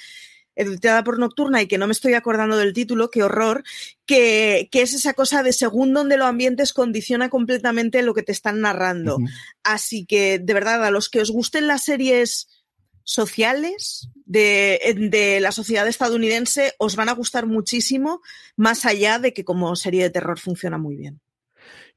editada 0.56 1.04
por 1.04 1.18
Nocturna 1.18 1.62
y 1.62 1.68
que 1.68 1.78
no 1.78 1.86
me 1.86 1.92
estoy 1.92 2.14
acordando 2.14 2.56
del 2.56 2.72
título, 2.72 3.10
qué 3.10 3.22
horror, 3.22 3.62
que, 4.06 4.68
que, 4.72 4.82
es 4.82 4.94
esa 4.94 5.12
cosa 5.12 5.42
de 5.42 5.52
según 5.52 5.92
donde 5.92 6.16
lo 6.16 6.24
ambientes 6.26 6.72
condiciona 6.72 7.28
completamente 7.28 8.02
lo 8.02 8.14
que 8.14 8.22
te 8.22 8.32
están 8.32 8.62
narrando. 8.62 9.18
Así 9.62 10.06
que, 10.06 10.38
de 10.38 10.54
verdad, 10.54 10.84
a 10.84 10.90
los 10.90 11.08
que 11.08 11.20
os 11.20 11.30
gusten 11.30 11.66
las 11.66 11.84
series 11.84 12.48
sociales 13.04 14.08
de, 14.24 15.08
de, 15.10 15.40
la 15.40 15.52
sociedad 15.52 15.86
estadounidense 15.86 16.74
os 16.78 16.96
van 16.96 17.08
a 17.08 17.14
gustar 17.14 17.46
muchísimo, 17.46 18.20
más 18.56 18.84
allá 18.84 19.20
de 19.20 19.32
que 19.32 19.44
como 19.44 19.76
serie 19.76 20.02
de 20.02 20.10
terror 20.10 20.40
funciona 20.40 20.76
muy 20.76 20.96
bien. 20.96 21.20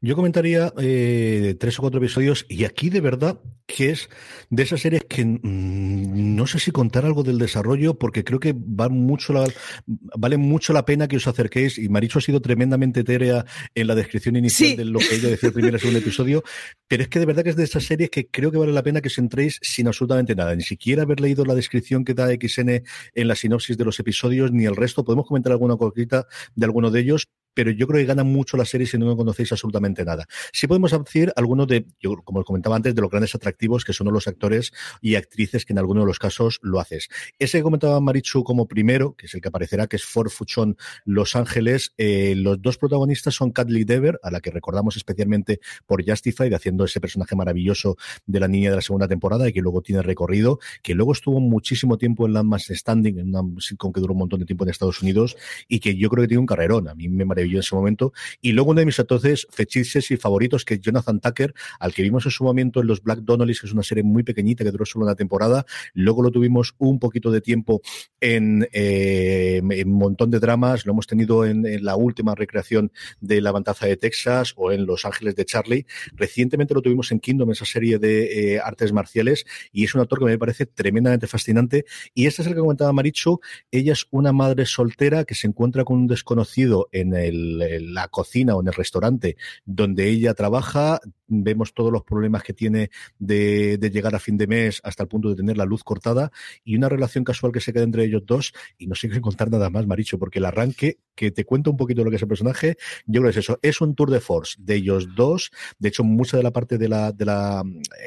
Yo 0.02 0.16
comentaría 0.16 0.74
eh, 0.78 1.58
tres 1.60 1.78
o 1.78 1.82
cuatro 1.82 2.00
episodios 2.00 2.46
y 2.48 2.64
aquí 2.64 2.90
de 2.90 3.02
verdad 3.02 3.42
que 3.66 3.90
es 3.90 4.10
de 4.50 4.64
esas 4.64 4.80
series 4.80 5.04
que 5.04 5.26
mm, 5.26 6.36
no 6.36 6.48
sé 6.48 6.60
si 6.60 6.72
contar 6.72 7.06
algo 7.06 7.22
del 7.22 7.38
desarrollo 7.38 8.00
porque 8.00 8.24
creo 8.24 8.40
que 8.40 8.54
va 8.54 8.88
mucho 8.88 9.34
la, 9.34 9.46
vale 9.86 10.38
mucho 10.38 10.72
la 10.72 10.86
pena 10.86 11.10
que 11.10 11.18
os 11.18 11.28
acerquéis 11.28 11.78
y 11.78 11.90
Maricho 11.90 12.20
ha 12.20 12.22
sido 12.22 12.42
tremendamente 12.42 13.02
etérea 13.02 13.46
en 13.76 13.88
la 13.88 13.96
descripción 13.96 14.38
inicial 14.38 14.78
de 14.78 14.86
lo 14.86 15.00
que 15.00 15.16
ella 15.16 15.30
decía 15.30 15.48
el 15.48 15.54
primer 15.54 15.76
y 15.76 15.80
segundo 15.80 16.00
episodio, 16.00 16.44
pero 16.88 17.04
es 17.04 17.10
que 17.10 17.20
de 17.20 17.26
verdad 17.26 17.44
que 17.44 17.50
es 17.50 17.58
de 17.58 17.66
esas 17.66 17.84
series 17.84 18.10
que 18.10 18.28
creo 18.28 18.52
que 18.52 18.58
vale 18.58 18.72
la 18.72 18.84
pena 18.84 19.02
que 19.02 19.10
os 19.10 19.18
entréis 19.18 19.60
sin 19.62 19.88
absolutamente 19.88 20.34
nada, 20.34 20.56
ni 20.56 20.64
siquiera 20.64 21.04
haber 21.04 21.20
leído 21.20 21.44
la 21.44 21.56
descripción 21.56 22.06
que 22.06 22.14
da 22.14 22.28
XN 22.28 22.84
en 23.16 23.28
la 23.28 23.36
sinopsis 23.36 23.78
de 23.78 23.84
los 23.84 24.00
episodios 24.00 24.54
ni 24.54 24.66
el 24.66 24.78
resto, 24.78 25.04
podemos 25.04 25.28
comentar 25.28 25.52
alguna 25.52 25.76
cosita 25.76 26.26
de 26.56 26.66
alguno 26.66 26.90
de 26.90 27.02
ellos, 27.02 27.28
pero 27.60 27.72
yo 27.72 27.88
creo 27.88 28.00
que 28.00 28.06
gana 28.06 28.24
mucho 28.24 28.56
la 28.56 28.64
serie 28.64 28.88
si 28.88 28.98
no 28.98 29.18
conocéis 29.18 29.52
absolutamente 29.52 30.06
nada. 30.06 30.26
Sí 30.54 30.66
podemos 30.66 30.92
decir 30.98 31.34
algunos 31.36 31.68
de, 31.68 31.86
yo, 32.00 32.16
como 32.24 32.42
comentaba 32.46 32.78
antes, 32.78 32.96
de 32.96 33.02
los 33.02 33.12
grandes 33.12 33.36
atractivos 33.36 33.84
que 33.84 33.92
son 33.92 34.08
los 34.14 34.30
actores 34.30 34.72
y 35.02 35.16
actrices 35.16 35.66
que 35.66 35.74
en 35.74 35.80
algunos 35.80 36.04
de 36.04 36.08
los 36.08 36.20
casos 36.20 36.62
lo 36.64 36.80
haces. 36.80 37.10
Ese 37.38 37.58
que 37.58 37.64
comentaba 37.64 38.00
Marichu 38.00 38.46
como 38.46 38.66
primero, 38.66 39.14
que 39.18 39.26
es 39.26 39.34
el 39.34 39.42
que 39.42 39.50
aparecerá, 39.50 39.88
que 39.88 39.98
es 39.98 40.06
Fort 40.06 40.32
Fuchon 40.32 40.78
Los 41.04 41.36
Ángeles, 41.36 41.94
eh, 41.98 42.34
los 42.38 42.62
dos 42.62 42.78
protagonistas 42.78 43.36
son 43.36 43.52
Kathleen 43.52 43.86
Dever, 43.86 44.22
a 44.24 44.32
la 44.32 44.40
que 44.40 44.52
recordamos 44.52 44.96
especialmente 44.96 45.60
por 45.86 46.10
Justified, 46.10 46.54
haciendo 46.54 46.86
ese 46.86 47.02
personaje 47.02 47.36
maravilloso 47.36 47.98
de 48.26 48.40
la 48.40 48.48
niña 48.48 48.70
de 48.70 48.78
la 48.78 48.82
segunda 48.82 49.10
temporada 49.10 49.50
y 49.50 49.52
que 49.52 49.60
luego 49.60 49.82
tiene 49.82 50.02
recorrido, 50.02 50.60
que 50.82 50.96
luego 50.96 51.12
estuvo 51.12 51.42
muchísimo 51.42 51.98
tiempo 51.98 52.26
en 52.26 52.32
Landmass 52.32 52.68
Standing, 52.70 53.20
en 53.20 53.36
una 53.36 53.60
sitcom 53.60 53.92
que 53.92 54.00
duró 54.00 54.14
un 54.14 54.20
montón 54.20 54.40
de 54.40 54.46
tiempo 54.46 54.64
en 54.64 54.70
Estados 54.70 55.02
Unidos 55.02 55.36
y 55.68 55.82
que 55.82 55.98
yo 55.98 56.08
creo 56.08 56.24
que 56.24 56.30
tiene 56.30 56.40
un 56.40 56.46
carrerón. 56.46 56.88
A 56.88 56.96
mí 56.96 57.10
me 57.10 57.26
maravilló 57.26 57.49
en 57.54 57.60
ese 57.60 57.76
momento. 57.76 58.14
Y 58.42 58.52
luego 58.52 58.72
uno 58.72 58.80
de 58.80 58.86
mis 58.86 59.00
entonces 59.00 59.48
fetiches 59.50 60.12
y 60.12 60.18
favoritos, 60.18 60.66
que 60.66 60.76
es 60.76 60.82
Jonathan 60.82 61.20
Tucker, 61.20 61.54
al 61.80 61.94
que 61.94 62.04
vimos 62.04 62.26
en 62.26 62.32
su 62.32 62.44
momento 62.44 62.82
en 62.82 62.88
los 62.88 63.02
Black 63.02 63.20
Donnellys, 63.20 63.62
que 63.62 63.68
es 63.68 63.74
una 63.74 63.84
serie 63.84 64.04
muy 64.04 64.24
pequeñita 64.24 64.64
que 64.64 64.72
duró 64.72 64.86
solo 64.86 65.06
una 65.06 65.16
temporada. 65.16 65.66
Luego 65.94 66.22
lo 66.22 66.32
tuvimos 66.32 66.76
un 66.78 67.00
poquito 67.00 67.32
de 67.32 67.42
tiempo 67.42 67.82
en, 68.20 68.68
eh, 68.74 69.62
un 69.64 69.94
montón 69.94 70.32
de 70.32 70.40
dramas. 70.40 70.86
Lo 70.86 70.94
hemos 70.94 71.08
tenido 71.08 71.46
en, 71.46 71.60
la 71.84 71.96
última 71.96 72.36
recreación 72.36 72.92
de 73.20 73.42
La 73.42 73.52
Bantaza 73.52 73.86
de 73.86 73.98
Texas 73.98 74.54
o 74.56 74.72
en 74.72 74.86
Los 74.86 75.06
Ángeles 75.06 75.36
de 75.36 75.46
Charlie. 75.46 75.86
Recientemente 76.14 76.74
lo 76.74 76.82
tuvimos 76.82 77.12
en 77.12 77.20
Kingdom, 77.20 77.52
esa 77.52 77.66
serie 77.66 78.00
de 78.00 78.56
eh, 78.56 78.60
artes 78.60 78.92
marciales, 78.92 79.46
y 79.72 79.86
es 79.86 79.96
un 79.96 80.02
actor 80.02 80.20
que 80.20 80.26
me 80.26 80.38
parece 80.38 80.66
tremendamente 80.66 81.28
fascinante. 81.28 81.86
Y 82.14 82.28
este 82.28 82.42
es 82.42 82.48
el 82.48 82.54
que 82.54 82.60
comentaba 82.60 82.92
Maricho. 82.94 83.40
Ella 83.72 83.94
es 83.94 84.08
una 84.12 84.32
madre 84.32 84.66
soltera 84.66 85.24
que 85.26 85.36
se 85.36 85.48
encuentra 85.48 85.84
con 85.84 85.98
un 85.98 86.08
desconocido 86.08 86.90
en 86.92 87.16
el 87.30 87.94
la 87.94 88.08
cocina 88.08 88.56
o 88.56 88.62
en 88.62 88.68
el 88.68 88.74
restaurante 88.74 89.38
donde 89.66 90.10
ella 90.10 90.34
trabaja, 90.34 91.00
vemos 91.30 91.74
todos 91.74 91.92
los 91.92 92.04
problemas 92.04 92.44
que 92.44 92.54
tiene 92.54 92.90
de, 93.18 93.78
llegar 93.92 94.16
a 94.16 94.20
fin 94.20 94.38
de 94.38 94.48
mes 94.48 94.82
hasta 94.84 95.04
el 95.04 95.10
punto 95.10 95.30
de 95.30 95.36
tener 95.36 95.58
la 95.58 95.66
luz 95.66 95.84
cortada 95.84 96.32
y 96.64 96.76
una 96.76 96.90
relación 96.90 97.24
casual 97.24 97.52
que 97.52 97.62
se 97.62 97.74
queda 97.74 97.84
entre 97.84 98.04
ellos 98.04 98.24
dos 98.26 98.54
y 98.78 98.88
no 98.88 98.96
sé 98.96 99.10
qué 99.10 99.22
contar 99.22 99.50
nada 99.50 99.70
más, 99.70 99.88
Maricho, 99.88 100.20
porque 100.20 100.40
el 100.40 100.46
arranque 100.46 101.00
que 101.16 101.32
te 101.32 101.46
cuenta 101.46 101.70
un 101.70 101.78
poquito 101.78 102.04
lo 102.04 102.10
que 102.10 102.16
es 102.16 102.22
el 102.22 102.28
personaje, 102.28 102.78
yo 103.06 103.22
creo 103.22 103.32
que 103.32 103.40
es 103.40 103.46
eso, 103.46 103.60
es 103.62 103.82
un 103.82 103.96
tour 103.96 104.10
de 104.10 104.20
force 104.20 104.56
de 104.60 104.76
ellos 104.76 105.16
dos, 105.16 105.52
de 105.78 105.90
hecho 105.90 106.04
mucha 106.04 106.38
de 106.38 106.44
la 106.44 106.52
parte 106.52 106.78
de 106.78 106.88
la 106.88 107.12
de 107.12 107.26
la 107.26 107.64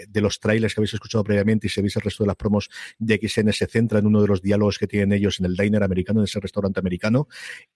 de 0.08 0.20
los 0.20 0.40
trailers 0.40 0.74
que 0.74 0.80
habéis 0.80 0.94
escuchado 0.94 1.24
previamente 1.24 1.66
y 1.66 1.70
si 1.70 1.80
veis 1.80 1.96
el 1.96 2.02
resto 2.02 2.24
de 2.24 2.28
las 2.28 2.36
promos 2.36 2.68
de 2.98 3.20
XN 3.22 3.52
se 3.52 3.66
centra 3.66 3.98
en 3.98 4.06
uno 4.06 4.22
de 4.22 4.28
los 4.28 4.42
diálogos 4.42 4.78
que 4.78 4.86
tienen 4.86 5.12
ellos 5.12 5.40
en 5.40 5.46
el 5.46 5.56
diner 5.56 5.82
americano, 5.82 6.20
en 6.20 6.24
ese 6.24 6.40
restaurante 6.40 6.80
americano. 6.80 7.28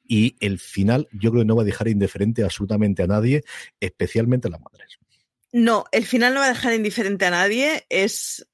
Y 0.06 0.36
el 0.40 0.58
final 0.58 1.08
yo 1.12 1.30
creo 1.30 1.42
que 1.42 1.46
no 1.46 1.56
va 1.56 1.62
a 1.62 1.66
dejar 1.66 1.88
indiferente 1.88 2.42
absolutamente 2.42 3.02
a 3.02 3.06
nadie, 3.06 3.42
especialmente 3.80 4.48
a 4.48 4.52
las 4.52 4.60
madres. 4.60 4.98
No, 5.56 5.86
el 5.90 6.04
final 6.04 6.34
no 6.34 6.40
va 6.40 6.46
a 6.46 6.50
dejar 6.50 6.74
indiferente 6.74 7.24
a 7.24 7.30
nadie. 7.30 7.86
Es. 7.88 8.46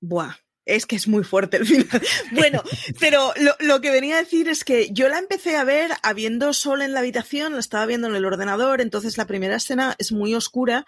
Buah. 0.00 0.34
Es 0.64 0.86
que 0.86 0.96
es 0.96 1.06
muy 1.06 1.22
fuerte 1.22 1.56
el 1.58 1.66
final. 1.66 2.02
Bueno, 2.32 2.64
pero 2.98 3.32
lo, 3.60 3.80
que 3.80 3.90
venía 3.90 4.16
a 4.16 4.22
decir 4.22 4.48
es 4.48 4.64
que 4.64 4.88
yo 4.92 5.08
la 5.08 5.18
empecé 5.18 5.56
a 5.56 5.62
ver 5.62 5.92
habiendo 6.02 6.52
sol 6.52 6.82
en 6.82 6.94
la 6.94 7.00
habitación, 7.00 7.52
la 7.52 7.60
estaba 7.60 7.86
viendo 7.86 8.08
en 8.08 8.16
el 8.16 8.24
ordenador, 8.24 8.80
entonces 8.80 9.18
la 9.18 9.26
primera 9.26 9.56
escena 9.56 9.94
es 9.98 10.10
muy 10.10 10.34
oscura 10.34 10.84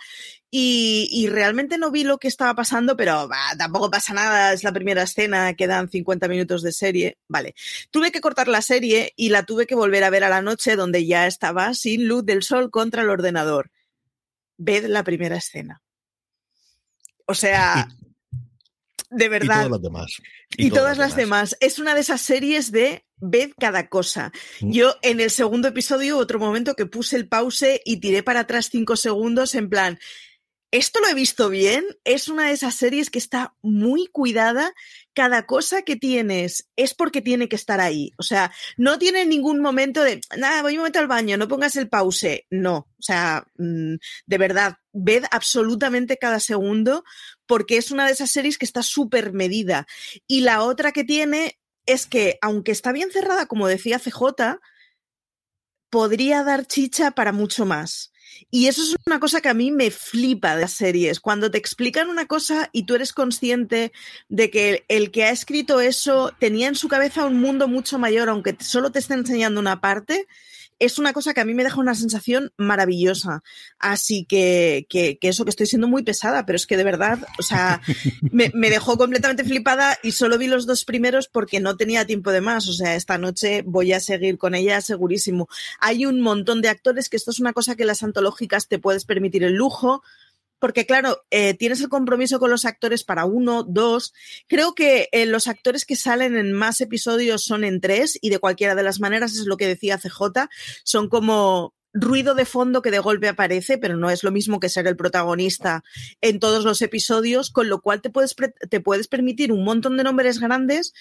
y, 0.50 1.28
realmente 1.30 1.78
no 1.78 1.90
vi 1.92 2.02
lo 2.02 2.18
que 2.18 2.28
estaba 2.28 2.54
pasando, 2.54 2.96
pero 2.96 3.28
tampoco 3.56 3.90
pasa 3.90 4.12
nada, 4.12 4.52
es 4.52 4.64
la 4.64 4.72
primera 4.72 5.02
escena, 5.02 5.54
quedan 5.54 5.88
50 5.88 6.26
minutos 6.28 6.62
de 6.62 6.72
serie. 6.72 7.18
Vale, 7.28 7.54
tuve 7.92 8.10
que 8.10 8.20
cortar 8.20 8.48
la 8.48 8.62
serie 8.62 9.12
y 9.16 9.28
la 9.28 9.44
tuve 9.44 9.66
que 9.66 9.74
volver 9.74 10.02
a 10.02 10.10
ver 10.10 10.24
a 10.24 10.28
la 10.28 10.42
noche 10.42 10.74
donde 10.74 11.06
ya 11.06 11.28
estaba 11.28 11.74
sin 11.74 12.08
luz 12.08 12.24
del 12.24 12.42
sol 12.42 12.70
contra 12.70 13.02
el 13.02 13.10
ordenador. 13.10 13.70
Ved 14.56 14.86
la 14.86 15.02
primera 15.02 15.36
escena. 15.36 15.82
O 17.26 17.34
sea, 17.34 17.88
de 19.10 19.28
verdad. 19.28 19.64
Y 19.64 19.68
todas 19.68 19.70
las 19.70 19.82
demás. 19.82 20.22
Y, 20.56 20.66
y 20.66 20.68
todas, 20.70 20.82
todas, 20.82 20.98
las 20.98 21.16
demás. 21.16 21.50
demás. 21.50 21.56
Es 21.60 21.78
una 21.78 21.94
de 21.94 22.00
esas 22.00 22.20
series 22.20 22.72
de 22.72 23.04
ved 23.16 23.52
cada 23.58 23.88
cosa. 23.88 24.32
Mm. 24.60 24.70
Yo 24.72 24.96
en 25.02 25.20
el 25.20 25.30
segundo 25.30 25.68
episodio, 25.68 26.18
otro 26.18 26.38
momento 26.38 26.74
que 26.74 26.86
puse 26.86 27.16
el 27.16 27.28
pause 27.28 27.80
y 27.84 27.98
tiré 27.98 28.22
para 28.22 28.40
atrás 28.40 28.68
cinco 28.70 28.96
segundos 28.96 29.54
en 29.54 29.68
plan, 29.70 29.98
¿esto 30.74 30.98
lo 30.98 31.06
he 31.06 31.14
visto 31.14 31.50
bien? 31.50 31.84
Es 32.02 32.26
una 32.26 32.48
de 32.48 32.52
esas 32.52 32.74
series 32.74 33.08
que 33.08 33.20
está 33.20 33.54
muy 33.62 34.08
cuidada. 34.08 34.74
Cada 35.14 35.46
cosa 35.46 35.82
que 35.82 35.94
tienes 35.94 36.68
es 36.74 36.94
porque 36.94 37.22
tiene 37.22 37.48
que 37.48 37.54
estar 37.54 37.80
ahí. 37.80 38.10
O 38.18 38.24
sea, 38.24 38.50
no 38.76 38.98
tiene 38.98 39.24
ningún 39.24 39.60
momento 39.60 40.02
de, 40.02 40.20
nada, 40.36 40.62
voy 40.62 40.72
un 40.72 40.78
momento 40.78 40.98
al 40.98 41.06
baño, 41.06 41.36
no 41.36 41.46
pongas 41.46 41.76
el 41.76 41.88
pause. 41.88 42.44
No, 42.50 42.88
o 42.98 43.02
sea, 43.02 43.46
mmm, 43.56 43.94
de 44.26 44.38
verdad, 44.38 44.78
ved 44.92 45.22
absolutamente 45.30 46.16
cada 46.16 46.40
segundo 46.40 47.04
porque 47.46 47.76
es 47.76 47.92
una 47.92 48.06
de 48.06 48.12
esas 48.12 48.32
series 48.32 48.58
que 48.58 48.64
está 48.64 48.82
súper 48.82 49.32
medida. 49.32 49.86
Y 50.26 50.40
la 50.40 50.64
otra 50.64 50.90
que 50.90 51.04
tiene 51.04 51.60
es 51.86 52.06
que, 52.06 52.36
aunque 52.42 52.72
está 52.72 52.90
bien 52.90 53.12
cerrada, 53.12 53.46
como 53.46 53.68
decía 53.68 54.00
CJ, 54.00 54.58
podría 55.88 56.42
dar 56.42 56.66
chicha 56.66 57.12
para 57.12 57.30
mucho 57.30 57.64
más. 57.64 58.10
Y 58.56 58.68
eso 58.68 58.82
es 58.82 58.94
una 59.04 59.18
cosa 59.18 59.40
que 59.40 59.48
a 59.48 59.54
mí 59.54 59.72
me 59.72 59.90
flipa 59.90 60.54
de 60.54 60.60
las 60.60 60.70
series. 60.70 61.18
Cuando 61.18 61.50
te 61.50 61.58
explican 61.58 62.08
una 62.08 62.26
cosa 62.26 62.70
y 62.70 62.84
tú 62.84 62.94
eres 62.94 63.12
consciente 63.12 63.90
de 64.28 64.48
que 64.48 64.84
el 64.86 65.10
que 65.10 65.24
ha 65.24 65.30
escrito 65.30 65.80
eso 65.80 66.32
tenía 66.38 66.68
en 66.68 66.76
su 66.76 66.86
cabeza 66.86 67.26
un 67.26 67.40
mundo 67.40 67.66
mucho 67.66 67.98
mayor, 67.98 68.28
aunque 68.28 68.56
solo 68.60 68.92
te 68.92 69.00
esté 69.00 69.14
enseñando 69.14 69.58
una 69.58 69.80
parte, 69.80 70.28
es 70.78 70.98
una 70.98 71.12
cosa 71.12 71.34
que 71.34 71.40
a 71.40 71.44
mí 71.44 71.54
me 71.54 71.64
deja 71.64 71.80
una 71.80 71.94
sensación 71.94 72.52
maravillosa. 72.56 73.42
Así 73.78 74.24
que, 74.24 74.86
que, 74.88 75.18
que 75.18 75.28
eso 75.28 75.44
que 75.44 75.50
estoy 75.50 75.66
siendo 75.66 75.88
muy 75.88 76.02
pesada, 76.02 76.44
pero 76.46 76.56
es 76.56 76.66
que 76.66 76.76
de 76.76 76.84
verdad, 76.84 77.18
o 77.38 77.42
sea, 77.42 77.80
me, 78.32 78.50
me, 78.54 78.70
dejó 78.70 78.96
completamente 78.96 79.44
flipada 79.44 79.98
y 80.02 80.12
solo 80.12 80.38
vi 80.38 80.46
los 80.46 80.66
dos 80.66 80.84
primeros 80.84 81.28
porque 81.28 81.60
no 81.60 81.76
tenía 81.76 82.06
tiempo 82.06 82.32
de 82.32 82.40
más. 82.40 82.68
O 82.68 82.72
sea, 82.72 82.96
esta 82.96 83.18
noche 83.18 83.62
voy 83.66 83.92
a 83.92 84.00
seguir 84.00 84.38
con 84.38 84.54
ella 84.54 84.80
segurísimo. 84.80 85.48
Hay 85.80 86.06
un 86.06 86.20
montón 86.20 86.62
de 86.62 86.68
actores 86.68 87.08
que 87.08 87.16
esto 87.16 87.30
es 87.30 87.40
una 87.40 87.52
cosa 87.52 87.76
que 87.76 87.84
las 87.84 88.02
antológicas 88.02 88.68
te 88.68 88.78
puedes 88.78 89.04
permitir 89.04 89.44
el 89.44 89.54
lujo 89.54 90.02
porque 90.64 90.86
claro, 90.86 91.26
eh, 91.30 91.52
tienes 91.52 91.82
el 91.82 91.90
compromiso 91.90 92.40
con 92.40 92.50
los 92.50 92.64
actores 92.64 93.04
para 93.04 93.26
uno, 93.26 93.64
dos. 93.64 94.14
Creo 94.48 94.74
que 94.74 95.10
eh, 95.12 95.26
los 95.26 95.46
actores 95.46 95.84
que 95.84 95.94
salen 95.94 96.38
en 96.38 96.54
más 96.54 96.80
episodios 96.80 97.44
son 97.44 97.64
en 97.64 97.82
tres 97.82 98.18
y 98.22 98.30
de 98.30 98.38
cualquiera 98.38 98.74
de 98.74 98.82
las 98.82 98.98
maneras 98.98 99.34
es 99.34 99.44
lo 99.44 99.58
que 99.58 99.66
decía 99.66 99.98
CJ, 99.98 100.48
son 100.82 101.10
como 101.10 101.74
ruido 101.92 102.34
de 102.34 102.46
fondo 102.46 102.80
que 102.80 102.90
de 102.90 102.98
golpe 102.98 103.28
aparece, 103.28 103.76
pero 103.76 103.98
no 103.98 104.08
es 104.08 104.24
lo 104.24 104.30
mismo 104.30 104.58
que 104.58 104.70
ser 104.70 104.86
el 104.86 104.96
protagonista 104.96 105.84
en 106.22 106.40
todos 106.40 106.64
los 106.64 106.80
episodios, 106.80 107.50
con 107.50 107.68
lo 107.68 107.82
cual 107.82 108.00
te 108.00 108.08
puedes, 108.08 108.34
te 108.70 108.80
puedes 108.80 109.06
permitir 109.06 109.52
un 109.52 109.64
montón 109.64 109.98
de 109.98 110.04
nombres 110.04 110.40
grandes 110.40 110.94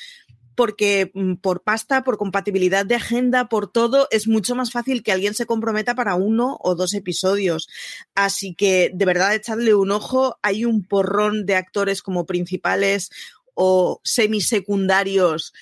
porque 0.56 1.12
mm, 1.14 1.36
por 1.36 1.64
pasta, 1.64 2.04
por 2.04 2.18
compatibilidad 2.18 2.86
de 2.86 2.96
agenda, 2.96 3.50
por 3.50 3.72
todo, 3.72 4.08
es 4.12 4.28
mucho 4.28 4.56
más 4.56 4.72
fácil 4.72 5.04
que 5.04 5.12
alguien 5.12 5.34
se 5.34 5.46
comprometa 5.46 5.96
para 5.96 6.16
uno 6.16 6.58
o 6.62 6.76
dos 6.76 6.94
episodios. 6.94 7.68
Así 8.16 8.54
que 8.54 8.92
de 8.94 9.06
verdad 9.06 9.36
echadle 9.36 9.76
un 9.76 9.92
ojo. 9.92 10.38
Hay 10.42 10.66
un 10.66 10.84
porrón 10.84 11.46
de 11.46 11.56
actores 11.56 12.02
como 12.02 12.26
principales 12.26 13.10
o 13.54 14.02
semisecundarios 14.04 15.54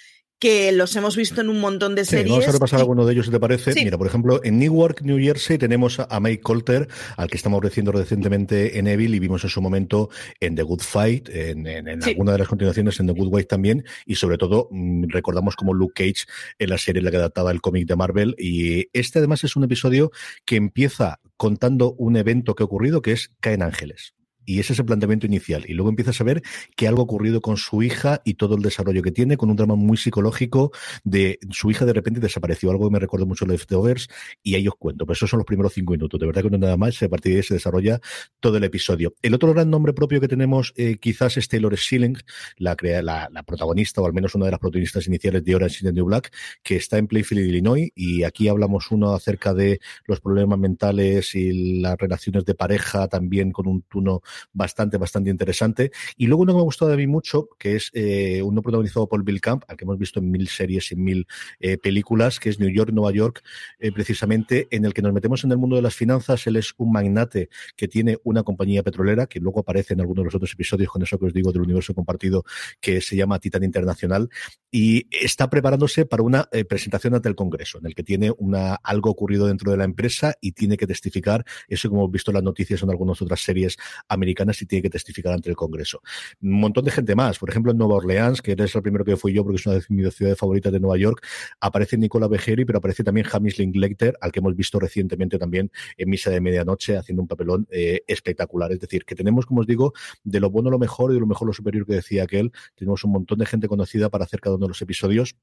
que 0.41 0.71
los 0.71 0.95
hemos 0.95 1.15
visto 1.15 1.39
en 1.39 1.49
un 1.49 1.61
montón 1.61 1.93
de 1.93 2.03
series. 2.03 2.25
Sí, 2.25 2.31
vamos 2.31 2.47
a 2.47 2.51
repasar 2.51 2.79
y... 2.79 2.81
alguno 2.81 3.05
de 3.05 3.13
ellos, 3.13 3.27
si 3.27 3.31
te 3.31 3.39
parece. 3.39 3.73
Sí. 3.73 3.83
Mira, 3.83 3.97
por 3.99 4.07
ejemplo, 4.07 4.41
en 4.43 4.57
Newark, 4.57 5.03
New 5.03 5.19
Jersey, 5.19 5.59
tenemos 5.59 5.99
a 5.99 6.19
Mike 6.19 6.41
Colter, 6.41 6.87
al 7.15 7.29
que 7.29 7.37
estamos 7.37 7.59
ofreciendo 7.59 7.91
recientemente 7.91 8.79
en 8.79 8.87
Evil 8.87 9.13
y 9.13 9.19
vimos 9.19 9.43
en 9.43 9.51
su 9.51 9.61
momento 9.61 10.09
en 10.39 10.55
The 10.55 10.63
Good 10.63 10.81
Fight, 10.81 11.29
en, 11.29 11.67
en, 11.67 11.87
en 11.87 12.01
sí. 12.01 12.09
alguna 12.09 12.31
de 12.31 12.39
las 12.39 12.47
continuaciones, 12.47 12.99
en 12.99 13.05
The 13.05 13.13
Good 13.13 13.29
Wife 13.31 13.45
también, 13.45 13.85
y 14.07 14.15
sobre 14.15 14.39
todo 14.39 14.67
mmm, 14.71 15.03
recordamos 15.09 15.55
como 15.55 15.75
Luke 15.75 15.93
Cage 15.93 16.25
en 16.57 16.69
la 16.71 16.79
serie 16.79 16.99
en 16.99 17.05
la 17.05 17.11
que 17.11 17.17
adaptaba 17.17 17.51
el 17.51 17.61
cómic 17.61 17.87
de 17.87 17.95
Marvel. 17.95 18.35
Y 18.39 18.87
este 18.93 19.19
además 19.19 19.43
es 19.43 19.55
un 19.55 19.63
episodio 19.63 20.11
que 20.43 20.55
empieza 20.55 21.19
contando 21.37 21.93
un 21.93 22.17
evento 22.17 22.55
que 22.55 22.63
ha 22.63 22.65
ocurrido, 22.65 23.03
que 23.03 23.11
es 23.11 23.31
Caen 23.41 23.61
Ángeles. 23.61 24.15
Y 24.51 24.59
ese 24.59 24.73
es 24.73 24.79
el 24.79 24.85
planteamiento 24.85 25.25
inicial. 25.25 25.63
Y 25.65 25.73
luego 25.73 25.89
empiezas 25.89 26.19
a 26.19 26.25
ver 26.25 26.43
que 26.75 26.85
algo 26.85 26.99
ha 26.99 27.05
ocurrido 27.05 27.39
con 27.39 27.55
su 27.55 27.83
hija 27.83 28.21
y 28.25 28.33
todo 28.33 28.55
el 28.55 28.61
desarrollo 28.61 29.01
que 29.01 29.11
tiene, 29.11 29.37
con 29.37 29.49
un 29.49 29.55
drama 29.55 29.75
muy 29.75 29.95
psicológico 29.95 30.71
de 31.05 31.39
su 31.51 31.71
hija 31.71 31.85
de 31.85 31.93
repente 31.93 32.19
desapareció, 32.19 32.69
algo 32.69 32.89
que 32.89 32.91
me 32.91 32.99
recuerda 32.99 33.25
mucho 33.25 33.45
a 33.45 33.47
Leftovers, 33.47 34.09
y 34.43 34.55
ahí 34.55 34.67
os 34.67 34.75
cuento. 34.75 35.05
Pues 35.05 35.19
esos 35.19 35.29
son 35.29 35.37
los 35.37 35.45
primeros 35.45 35.71
cinco 35.71 35.93
minutos. 35.93 36.19
De 36.19 36.25
verdad 36.25 36.41
que 36.41 36.49
no 36.49 36.57
nada 36.57 36.75
más, 36.75 37.01
a 37.01 37.07
partir 37.07 37.31
de 37.31 37.37
ahí 37.37 37.43
se 37.43 37.53
desarrolla 37.53 38.01
todo 38.41 38.57
el 38.57 38.65
episodio. 38.65 39.13
El 39.21 39.33
otro 39.33 39.53
gran 39.53 39.69
nombre 39.69 39.93
propio 39.93 40.19
que 40.19 40.27
tenemos 40.27 40.73
eh, 40.75 40.97
quizás 40.97 41.37
es 41.37 41.47
Taylor 41.47 41.77
Schilling, 41.77 42.17
la, 42.57 42.75
la, 42.81 43.29
la, 43.31 43.43
protagonista, 43.43 44.01
o 44.01 44.05
al 44.05 44.11
menos 44.11 44.35
una 44.35 44.45
de 44.47 44.51
las 44.51 44.59
protagonistas 44.59 45.07
iniciales 45.07 45.45
de 45.45 45.55
Orange 45.55 45.77
is 45.77 45.83
the 45.83 45.93
New 45.93 46.07
Black, 46.07 46.29
que 46.61 46.75
está 46.75 46.97
en 46.97 47.07
Playfield, 47.07 47.47
Illinois, 47.47 47.89
y 47.95 48.23
aquí 48.23 48.49
hablamos 48.49 48.91
uno 48.91 49.13
acerca 49.13 49.53
de 49.53 49.79
los 50.07 50.19
problemas 50.19 50.59
mentales 50.59 51.35
y 51.35 51.79
las 51.79 51.97
relaciones 51.97 52.43
de 52.43 52.53
pareja, 52.53 53.07
también 53.07 53.53
con 53.53 53.69
un 53.69 53.83
tono 53.83 54.21
bastante, 54.53 54.97
bastante 54.97 55.29
interesante. 55.29 55.91
Y 56.17 56.27
luego 56.27 56.43
uno 56.43 56.53
que 56.53 56.55
me 56.57 56.61
ha 56.61 56.65
gustado 56.65 56.91
de 56.91 56.97
mí 56.97 57.07
mucho, 57.07 57.49
que 57.57 57.75
es 57.75 57.89
eh, 57.93 58.41
uno 58.43 58.61
protagonizado 58.61 59.07
por 59.07 59.23
Bill 59.23 59.41
Camp, 59.41 59.63
al 59.67 59.77
que 59.77 59.85
hemos 59.85 59.97
visto 59.97 60.19
en 60.19 60.31
mil 60.31 60.47
series 60.47 60.91
y 60.91 60.95
mil 60.95 61.27
eh, 61.59 61.77
películas, 61.77 62.39
que 62.39 62.49
es 62.49 62.59
New 62.59 62.69
York, 62.69 62.91
Nueva 62.91 63.11
York, 63.11 63.43
eh, 63.79 63.91
precisamente, 63.91 64.67
en 64.71 64.85
el 64.85 64.93
que 64.93 65.01
nos 65.01 65.13
metemos 65.13 65.43
en 65.43 65.51
el 65.51 65.57
mundo 65.57 65.75
de 65.75 65.81
las 65.81 65.95
finanzas. 65.95 66.45
Él 66.47 66.55
es 66.55 66.73
un 66.77 66.91
magnate 66.91 67.49
que 67.75 67.87
tiene 67.87 68.17
una 68.23 68.43
compañía 68.43 68.83
petrolera, 68.83 69.27
que 69.27 69.39
luego 69.39 69.61
aparece 69.61 69.93
en 69.93 70.01
algunos 70.01 70.23
de 70.23 70.25
los 70.25 70.35
otros 70.35 70.53
episodios 70.53 70.89
con 70.89 71.01
eso 71.01 71.17
que 71.17 71.25
os 71.25 71.33
digo 71.33 71.51
del 71.51 71.61
universo 71.61 71.93
compartido, 71.93 72.43
que 72.79 73.01
se 73.01 73.15
llama 73.15 73.39
Titan 73.39 73.63
Internacional, 73.63 74.29
y 74.71 75.07
está 75.11 75.49
preparándose 75.49 76.05
para 76.05 76.23
una 76.23 76.47
eh, 76.51 76.65
presentación 76.65 77.15
ante 77.15 77.29
el 77.29 77.35
Congreso, 77.35 77.79
en 77.79 77.87
el 77.87 77.95
que 77.95 78.03
tiene 78.03 78.31
una, 78.37 78.75
algo 78.75 79.09
ocurrido 79.09 79.47
dentro 79.47 79.71
de 79.71 79.77
la 79.77 79.83
empresa 79.83 80.33
y 80.41 80.53
tiene 80.53 80.77
que 80.77 80.87
testificar, 80.87 81.45
eso 81.67 81.89
como 81.89 82.01
hemos 82.01 82.11
visto 82.11 82.31
en 82.31 82.35
las 82.35 82.43
noticias 82.43 82.81
en 82.83 82.89
algunas 82.89 83.21
otras 83.21 83.41
series 83.41 83.77
americanas, 84.21 84.61
y 84.61 84.65
tiene 84.65 84.83
que 84.83 84.89
testificar 84.89 85.33
ante 85.33 85.49
el 85.49 85.55
Congreso. 85.55 86.01
Un 86.41 86.59
montón 86.59 86.85
de 86.85 86.91
gente 86.91 87.15
más, 87.15 87.39
por 87.39 87.49
ejemplo 87.49 87.71
en 87.71 87.77
Nueva 87.77 87.95
Orleans, 87.95 88.41
que 88.41 88.55
es 88.57 88.75
el 88.75 88.81
primero 88.81 89.03
que 89.03 89.17
fui 89.17 89.33
yo 89.33 89.43
porque 89.43 89.57
es 89.57 89.65
una 89.65 89.75
de 89.75 89.83
mis 89.89 90.13
ciudades 90.13 90.37
favoritas 90.37 90.71
de 90.71 90.79
Nueva 90.79 90.97
York, 90.97 91.25
aparece 91.59 91.97
Nicola 91.97 92.27
Bejeri, 92.27 92.65
pero 92.65 92.77
aparece 92.77 93.03
también 93.03 93.25
James 93.25 93.57
Linklater, 93.57 94.15
al 94.21 94.31
que 94.31 94.39
hemos 94.39 94.55
visto 94.55 94.79
recientemente 94.79 95.39
también 95.39 95.71
en 95.97 96.09
Misa 96.09 96.29
de 96.29 96.41
Medianoche, 96.41 96.97
haciendo 96.97 97.21
un 97.21 97.27
papelón 97.27 97.67
eh, 97.71 98.03
espectacular. 98.07 98.71
Es 98.71 98.79
decir, 98.79 99.05
que 99.05 99.15
tenemos, 99.15 99.45
como 99.45 99.61
os 99.61 99.67
digo, 99.67 99.93
de 100.23 100.39
lo 100.39 100.49
bueno 100.49 100.69
lo 100.69 100.79
mejor 100.79 101.11
y 101.11 101.15
de 101.15 101.19
lo 101.19 101.27
mejor 101.27 101.47
lo 101.47 101.53
superior 101.53 101.85
que 101.85 101.93
decía 101.93 102.23
aquel, 102.23 102.51
tenemos 102.75 103.03
un 103.03 103.11
montón 103.11 103.39
de 103.39 103.45
gente 103.45 103.67
conocida 103.67 104.09
para 104.09 104.25
hacer 104.25 104.39
cada 104.39 104.55
uno 104.55 104.65
de 104.65 104.69
los 104.69 104.81
episodios 104.81 105.35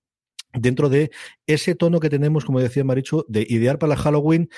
dentro 0.52 0.88
de 0.88 1.10
ese 1.46 1.74
tono 1.74 2.00
que 2.00 2.10
tenemos, 2.10 2.44
como 2.44 2.60
decía 2.60 2.84
Marichu, 2.84 3.24
de 3.28 3.46
idear 3.48 3.78
para 3.78 3.90
la 3.90 3.96
Halloween, 3.96 4.48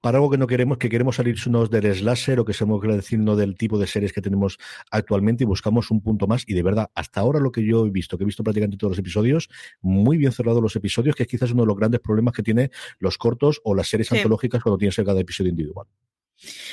para 0.00 0.18
algo 0.18 0.30
que 0.30 0.38
no 0.38 0.46
queremos, 0.46 0.78
que 0.78 0.88
queremos 0.88 1.16
salirnos 1.16 1.70
del 1.70 1.94
slasher 1.94 2.40
o 2.40 2.44
que 2.44 2.52
somos 2.52 2.80
decirnos 2.82 3.36
del 3.36 3.56
tipo 3.56 3.78
de 3.78 3.86
series 3.86 4.12
que 4.12 4.22
tenemos 4.22 4.58
actualmente 4.90 5.44
y 5.44 5.46
buscamos 5.46 5.90
un 5.90 6.00
punto 6.00 6.26
más. 6.26 6.44
Y 6.46 6.54
de 6.54 6.62
verdad, 6.62 6.90
hasta 6.94 7.20
ahora 7.20 7.40
lo 7.40 7.52
que 7.52 7.64
yo 7.64 7.86
he 7.86 7.90
visto, 7.90 8.16
que 8.16 8.24
he 8.24 8.26
visto 8.26 8.42
prácticamente 8.42 8.78
todos 8.78 8.92
los 8.92 8.98
episodios, 8.98 9.48
muy 9.80 10.16
bien 10.16 10.32
cerrados 10.32 10.62
los 10.62 10.74
episodios, 10.76 11.14
que 11.14 11.24
es 11.24 11.28
quizás 11.28 11.50
uno 11.52 11.62
de 11.62 11.68
los 11.68 11.76
grandes 11.76 12.00
problemas 12.00 12.34
que 12.34 12.42
tiene 12.42 12.70
los 12.98 13.18
cortos 13.18 13.60
o 13.64 13.74
las 13.74 13.88
series 13.88 14.08
sí. 14.08 14.16
antológicas 14.16 14.62
cuando 14.62 14.78
tienes 14.78 14.96
cada 14.96 15.20
episodio 15.20 15.50
individual. 15.50 15.86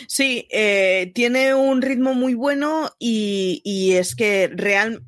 Sí, 0.07 0.47
eh, 0.49 1.11
tiene 1.13 1.53
un 1.53 1.81
ritmo 1.81 2.13
muy 2.13 2.33
bueno 2.33 2.91
y, 2.99 3.61
y 3.65 3.93
es 3.93 4.15
que 4.15 4.47
real, 4.47 5.03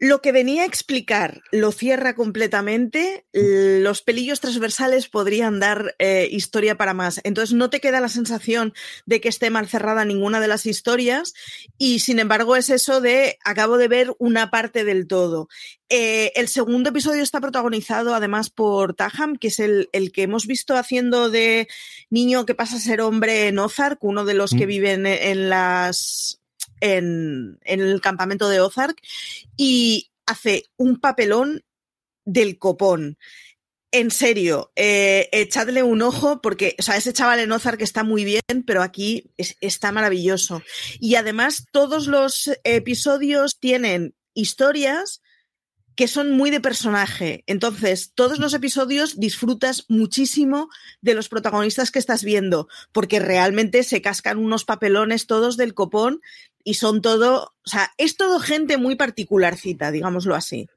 lo 0.00 0.20
que 0.20 0.32
venía 0.32 0.62
a 0.62 0.66
explicar 0.66 1.42
lo 1.50 1.72
cierra 1.72 2.14
completamente. 2.14 3.26
Los 3.32 4.02
pelillos 4.02 4.40
transversales 4.40 5.08
podrían 5.08 5.60
dar 5.60 5.94
eh, 5.98 6.28
historia 6.30 6.76
para 6.76 6.94
más. 6.94 7.20
Entonces 7.24 7.54
no 7.54 7.70
te 7.70 7.80
queda 7.80 8.00
la 8.00 8.08
sensación 8.08 8.74
de 9.06 9.20
que 9.20 9.28
esté 9.28 9.50
mal 9.50 9.68
cerrada 9.68 10.04
ninguna 10.04 10.40
de 10.40 10.48
las 10.48 10.66
historias 10.66 11.34
y 11.78 12.00
sin 12.00 12.18
embargo 12.18 12.56
es 12.56 12.70
eso 12.70 13.00
de 13.00 13.38
acabo 13.44 13.78
de 13.78 13.88
ver 13.88 14.14
una 14.18 14.50
parte 14.50 14.84
del 14.84 15.06
todo. 15.06 15.48
Eh, 15.88 16.32
el 16.36 16.48
segundo 16.48 16.90
episodio 16.90 17.22
está 17.22 17.40
protagonizado 17.40 18.14
además 18.14 18.50
por 18.50 18.94
Taham, 18.94 19.36
que 19.36 19.48
es 19.48 19.58
el, 19.58 19.88
el, 19.92 20.12
que 20.12 20.22
hemos 20.22 20.46
visto 20.46 20.76
haciendo 20.76 21.30
de 21.30 21.66
niño 22.10 22.44
que 22.44 22.54
pasa 22.54 22.76
a 22.76 22.80
ser 22.80 23.00
hombre 23.00 23.48
en 23.48 23.58
Ozark, 23.58 24.04
uno 24.04 24.24
de 24.24 24.34
los 24.34 24.52
mm. 24.52 24.58
que 24.58 24.66
viven 24.66 25.06
en 25.06 25.48
las 25.48 26.40
en, 26.80 27.58
el 27.62 28.00
campamento 28.00 28.48
de 28.48 28.60
Ozark 28.60 29.00
y 29.56 30.10
hace 30.26 30.64
un 30.76 31.00
papelón 31.00 31.64
del 32.24 32.58
copón. 32.58 33.18
En 33.90 34.10
serio, 34.10 34.70
eh, 34.76 35.30
echadle 35.32 35.82
un 35.82 36.02
ojo 36.02 36.42
porque, 36.42 36.76
o 36.78 36.82
sea, 36.82 36.96
ese 36.96 37.14
chaval 37.14 37.40
en 37.40 37.52
Ozark 37.52 37.80
está 37.80 38.04
muy 38.04 38.24
bien, 38.24 38.42
pero 38.66 38.82
aquí 38.82 39.30
es- 39.38 39.56
está 39.62 39.92
maravilloso. 39.92 40.62
Y 41.00 41.14
además, 41.14 41.64
todos 41.72 42.06
los 42.06 42.50
episodios 42.64 43.58
tienen 43.58 44.14
historias 44.34 45.22
que 45.98 46.06
son 46.06 46.30
muy 46.30 46.50
de 46.50 46.60
personaje. 46.60 47.42
Entonces, 47.48 48.12
todos 48.14 48.38
los 48.38 48.54
episodios 48.54 49.18
disfrutas 49.18 49.84
muchísimo 49.88 50.68
de 51.00 51.14
los 51.14 51.28
protagonistas 51.28 51.90
que 51.90 51.98
estás 51.98 52.22
viendo, 52.22 52.68
porque 52.92 53.18
realmente 53.18 53.82
se 53.82 54.00
cascan 54.00 54.38
unos 54.38 54.64
papelones 54.64 55.26
todos 55.26 55.56
del 55.56 55.74
copón 55.74 56.20
y 56.64 56.74
son 56.74 57.00
todo, 57.02 57.54
o 57.64 57.68
sea, 57.68 57.92
es 57.98 58.16
todo 58.16 58.40
gente 58.40 58.76
muy 58.76 58.96
particularcita, 58.96 59.90
digámoslo 59.90 60.34
así. 60.34 60.68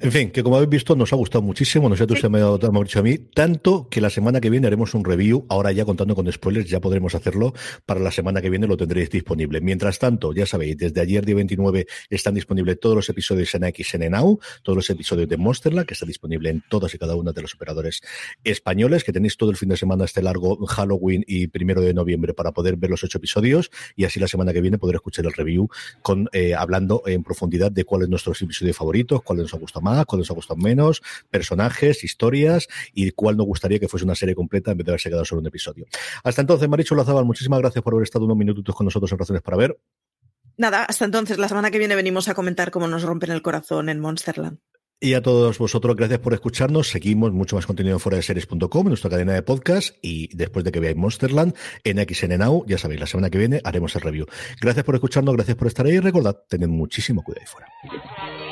En 0.00 0.12
fin, 0.12 0.30
que 0.30 0.42
como 0.42 0.56
habéis 0.56 0.70
visto 0.70 0.96
nos 0.96 1.12
ha 1.12 1.16
gustado 1.16 1.42
muchísimo, 1.42 1.88
no 1.88 1.96
sé 1.96 2.06
tú 2.06 2.16
se 2.16 2.28
me 2.28 2.40
ha 2.40 2.58
dicho 2.82 2.98
a 2.98 3.02
mí, 3.02 3.18
tanto 3.18 3.88
que 3.88 4.00
la 4.00 4.10
semana 4.10 4.40
que 4.40 4.50
viene 4.50 4.66
haremos 4.66 4.94
un 4.94 5.04
review, 5.04 5.46
ahora 5.48 5.72
ya 5.72 5.84
contando 5.84 6.14
con 6.14 6.30
spoilers, 6.30 6.68
ya 6.68 6.80
podremos 6.80 7.14
hacerlo, 7.14 7.54
para 7.84 8.00
la 8.00 8.10
semana 8.10 8.40
que 8.42 8.50
viene 8.50 8.66
lo 8.66 8.76
tendréis 8.76 9.10
disponible. 9.10 9.60
Mientras 9.60 9.98
tanto, 9.98 10.32
ya 10.32 10.46
sabéis, 10.46 10.76
desde 10.76 11.00
ayer 11.00 11.24
día 11.24 11.34
29 11.34 11.86
están 12.10 12.34
disponibles 12.34 12.78
todos 12.80 12.96
los 12.96 13.08
episodios 13.08 13.54
en 13.54 13.62
XN 13.62 14.10
Now, 14.10 14.38
todos 14.62 14.76
los 14.76 14.90
episodios 14.90 15.28
de 15.28 15.36
Monsterland, 15.36 15.86
que 15.86 15.94
está 15.94 16.06
disponible 16.06 16.50
en 16.50 16.62
todas 16.68 16.94
y 16.94 16.98
cada 16.98 17.16
una 17.16 17.32
de 17.32 17.42
los 17.42 17.54
operadores 17.54 18.02
españoles, 18.44 19.04
que 19.04 19.12
tenéis 19.12 19.36
todo 19.36 19.50
el 19.50 19.56
fin 19.56 19.68
de 19.70 19.76
semana 19.76 20.04
este 20.04 20.22
largo 20.22 20.56
Halloween 20.66 21.24
y 21.26 21.48
primero 21.48 21.80
de 21.80 21.94
noviembre 21.94 22.34
para 22.34 22.52
poder 22.52 22.76
ver 22.76 22.90
los 22.90 23.02
ocho 23.04 23.18
episodios 23.18 23.70
y 23.96 24.04
así 24.04 24.20
la 24.20 24.28
semana 24.28 24.52
que 24.52 24.60
viene 24.60 24.78
poder 24.78 24.96
escuchar 24.96 25.26
el 25.26 25.32
review 25.32 25.68
con 26.02 26.28
eh, 26.32 26.54
hablando 26.54 27.02
en 27.06 27.22
profundidad 27.22 27.72
de 27.72 27.84
cuáles 27.84 28.06
son 28.06 28.10
nuestros 28.10 28.42
episodios 28.42 28.76
favoritos, 28.76 29.22
cuáles 29.22 29.45
nos 29.46 29.54
ha 29.54 29.58
gustado 29.58 29.82
más, 29.82 30.04
cuáles 30.06 30.24
nos 30.24 30.30
ha 30.30 30.34
gustado 30.34 30.60
menos, 30.60 31.02
personajes, 31.30 32.04
historias 32.04 32.68
y 32.92 33.10
cuál 33.12 33.36
nos 33.36 33.46
gustaría 33.46 33.78
que 33.78 33.88
fuese 33.88 34.04
una 34.04 34.14
serie 34.14 34.34
completa 34.34 34.70
en 34.70 34.78
vez 34.78 34.84
de 34.84 34.92
haberse 34.92 35.08
quedado 35.08 35.24
solo 35.24 35.40
un 35.40 35.46
episodio. 35.46 35.86
Hasta 36.22 36.40
entonces, 36.40 36.68
Maricho 36.68 36.94
Lazabal, 36.94 37.24
muchísimas 37.24 37.60
gracias 37.60 37.82
por 37.82 37.94
haber 37.94 38.04
estado 38.04 38.24
unos 38.24 38.36
minutitos 38.36 38.74
con 38.74 38.84
nosotros 38.84 39.10
en 39.12 39.18
Razones 39.18 39.42
para 39.42 39.56
Ver. 39.56 39.78
Nada, 40.58 40.84
hasta 40.84 41.04
entonces, 41.04 41.38
la 41.38 41.48
semana 41.48 41.70
que 41.70 41.78
viene 41.78 41.94
venimos 41.96 42.28
a 42.28 42.34
comentar 42.34 42.70
cómo 42.70 42.88
nos 42.88 43.02
rompen 43.02 43.30
el 43.30 43.42
corazón 43.42 43.88
en 43.88 44.00
Monsterland. 44.00 44.58
Y 44.98 45.12
a 45.12 45.20
todos 45.20 45.58
vosotros, 45.58 45.94
gracias 45.94 46.20
por 46.20 46.32
escucharnos. 46.32 46.88
Seguimos 46.88 47.30
mucho 47.30 47.54
más 47.56 47.66
contenido 47.66 47.96
en 47.96 48.00
fuera 48.00 48.16
de 48.16 48.22
series.com, 48.22 48.86
en 48.86 48.88
nuestra 48.88 49.10
cadena 49.10 49.34
de 49.34 49.42
podcast. 49.42 49.94
Y 50.00 50.34
después 50.34 50.64
de 50.64 50.72
que 50.72 50.80
veáis 50.80 50.96
Monsterland 50.96 51.54
en 51.84 51.98
XN 51.98 52.38
Now, 52.38 52.64
ya 52.66 52.78
sabéis, 52.78 53.00
la 53.00 53.06
semana 53.06 53.28
que 53.28 53.36
viene 53.36 53.60
haremos 53.62 53.94
el 53.94 54.00
review. 54.00 54.24
Gracias 54.58 54.86
por 54.86 54.94
escucharnos, 54.94 55.34
gracias 55.34 55.56
por 55.58 55.66
estar 55.66 55.84
ahí. 55.84 55.96
Y 55.96 56.00
recordad, 56.00 56.38
tened 56.48 56.68
muchísimo 56.68 57.22
cuidado 57.22 57.42
ahí 57.42 57.46
fuera. 57.46 58.45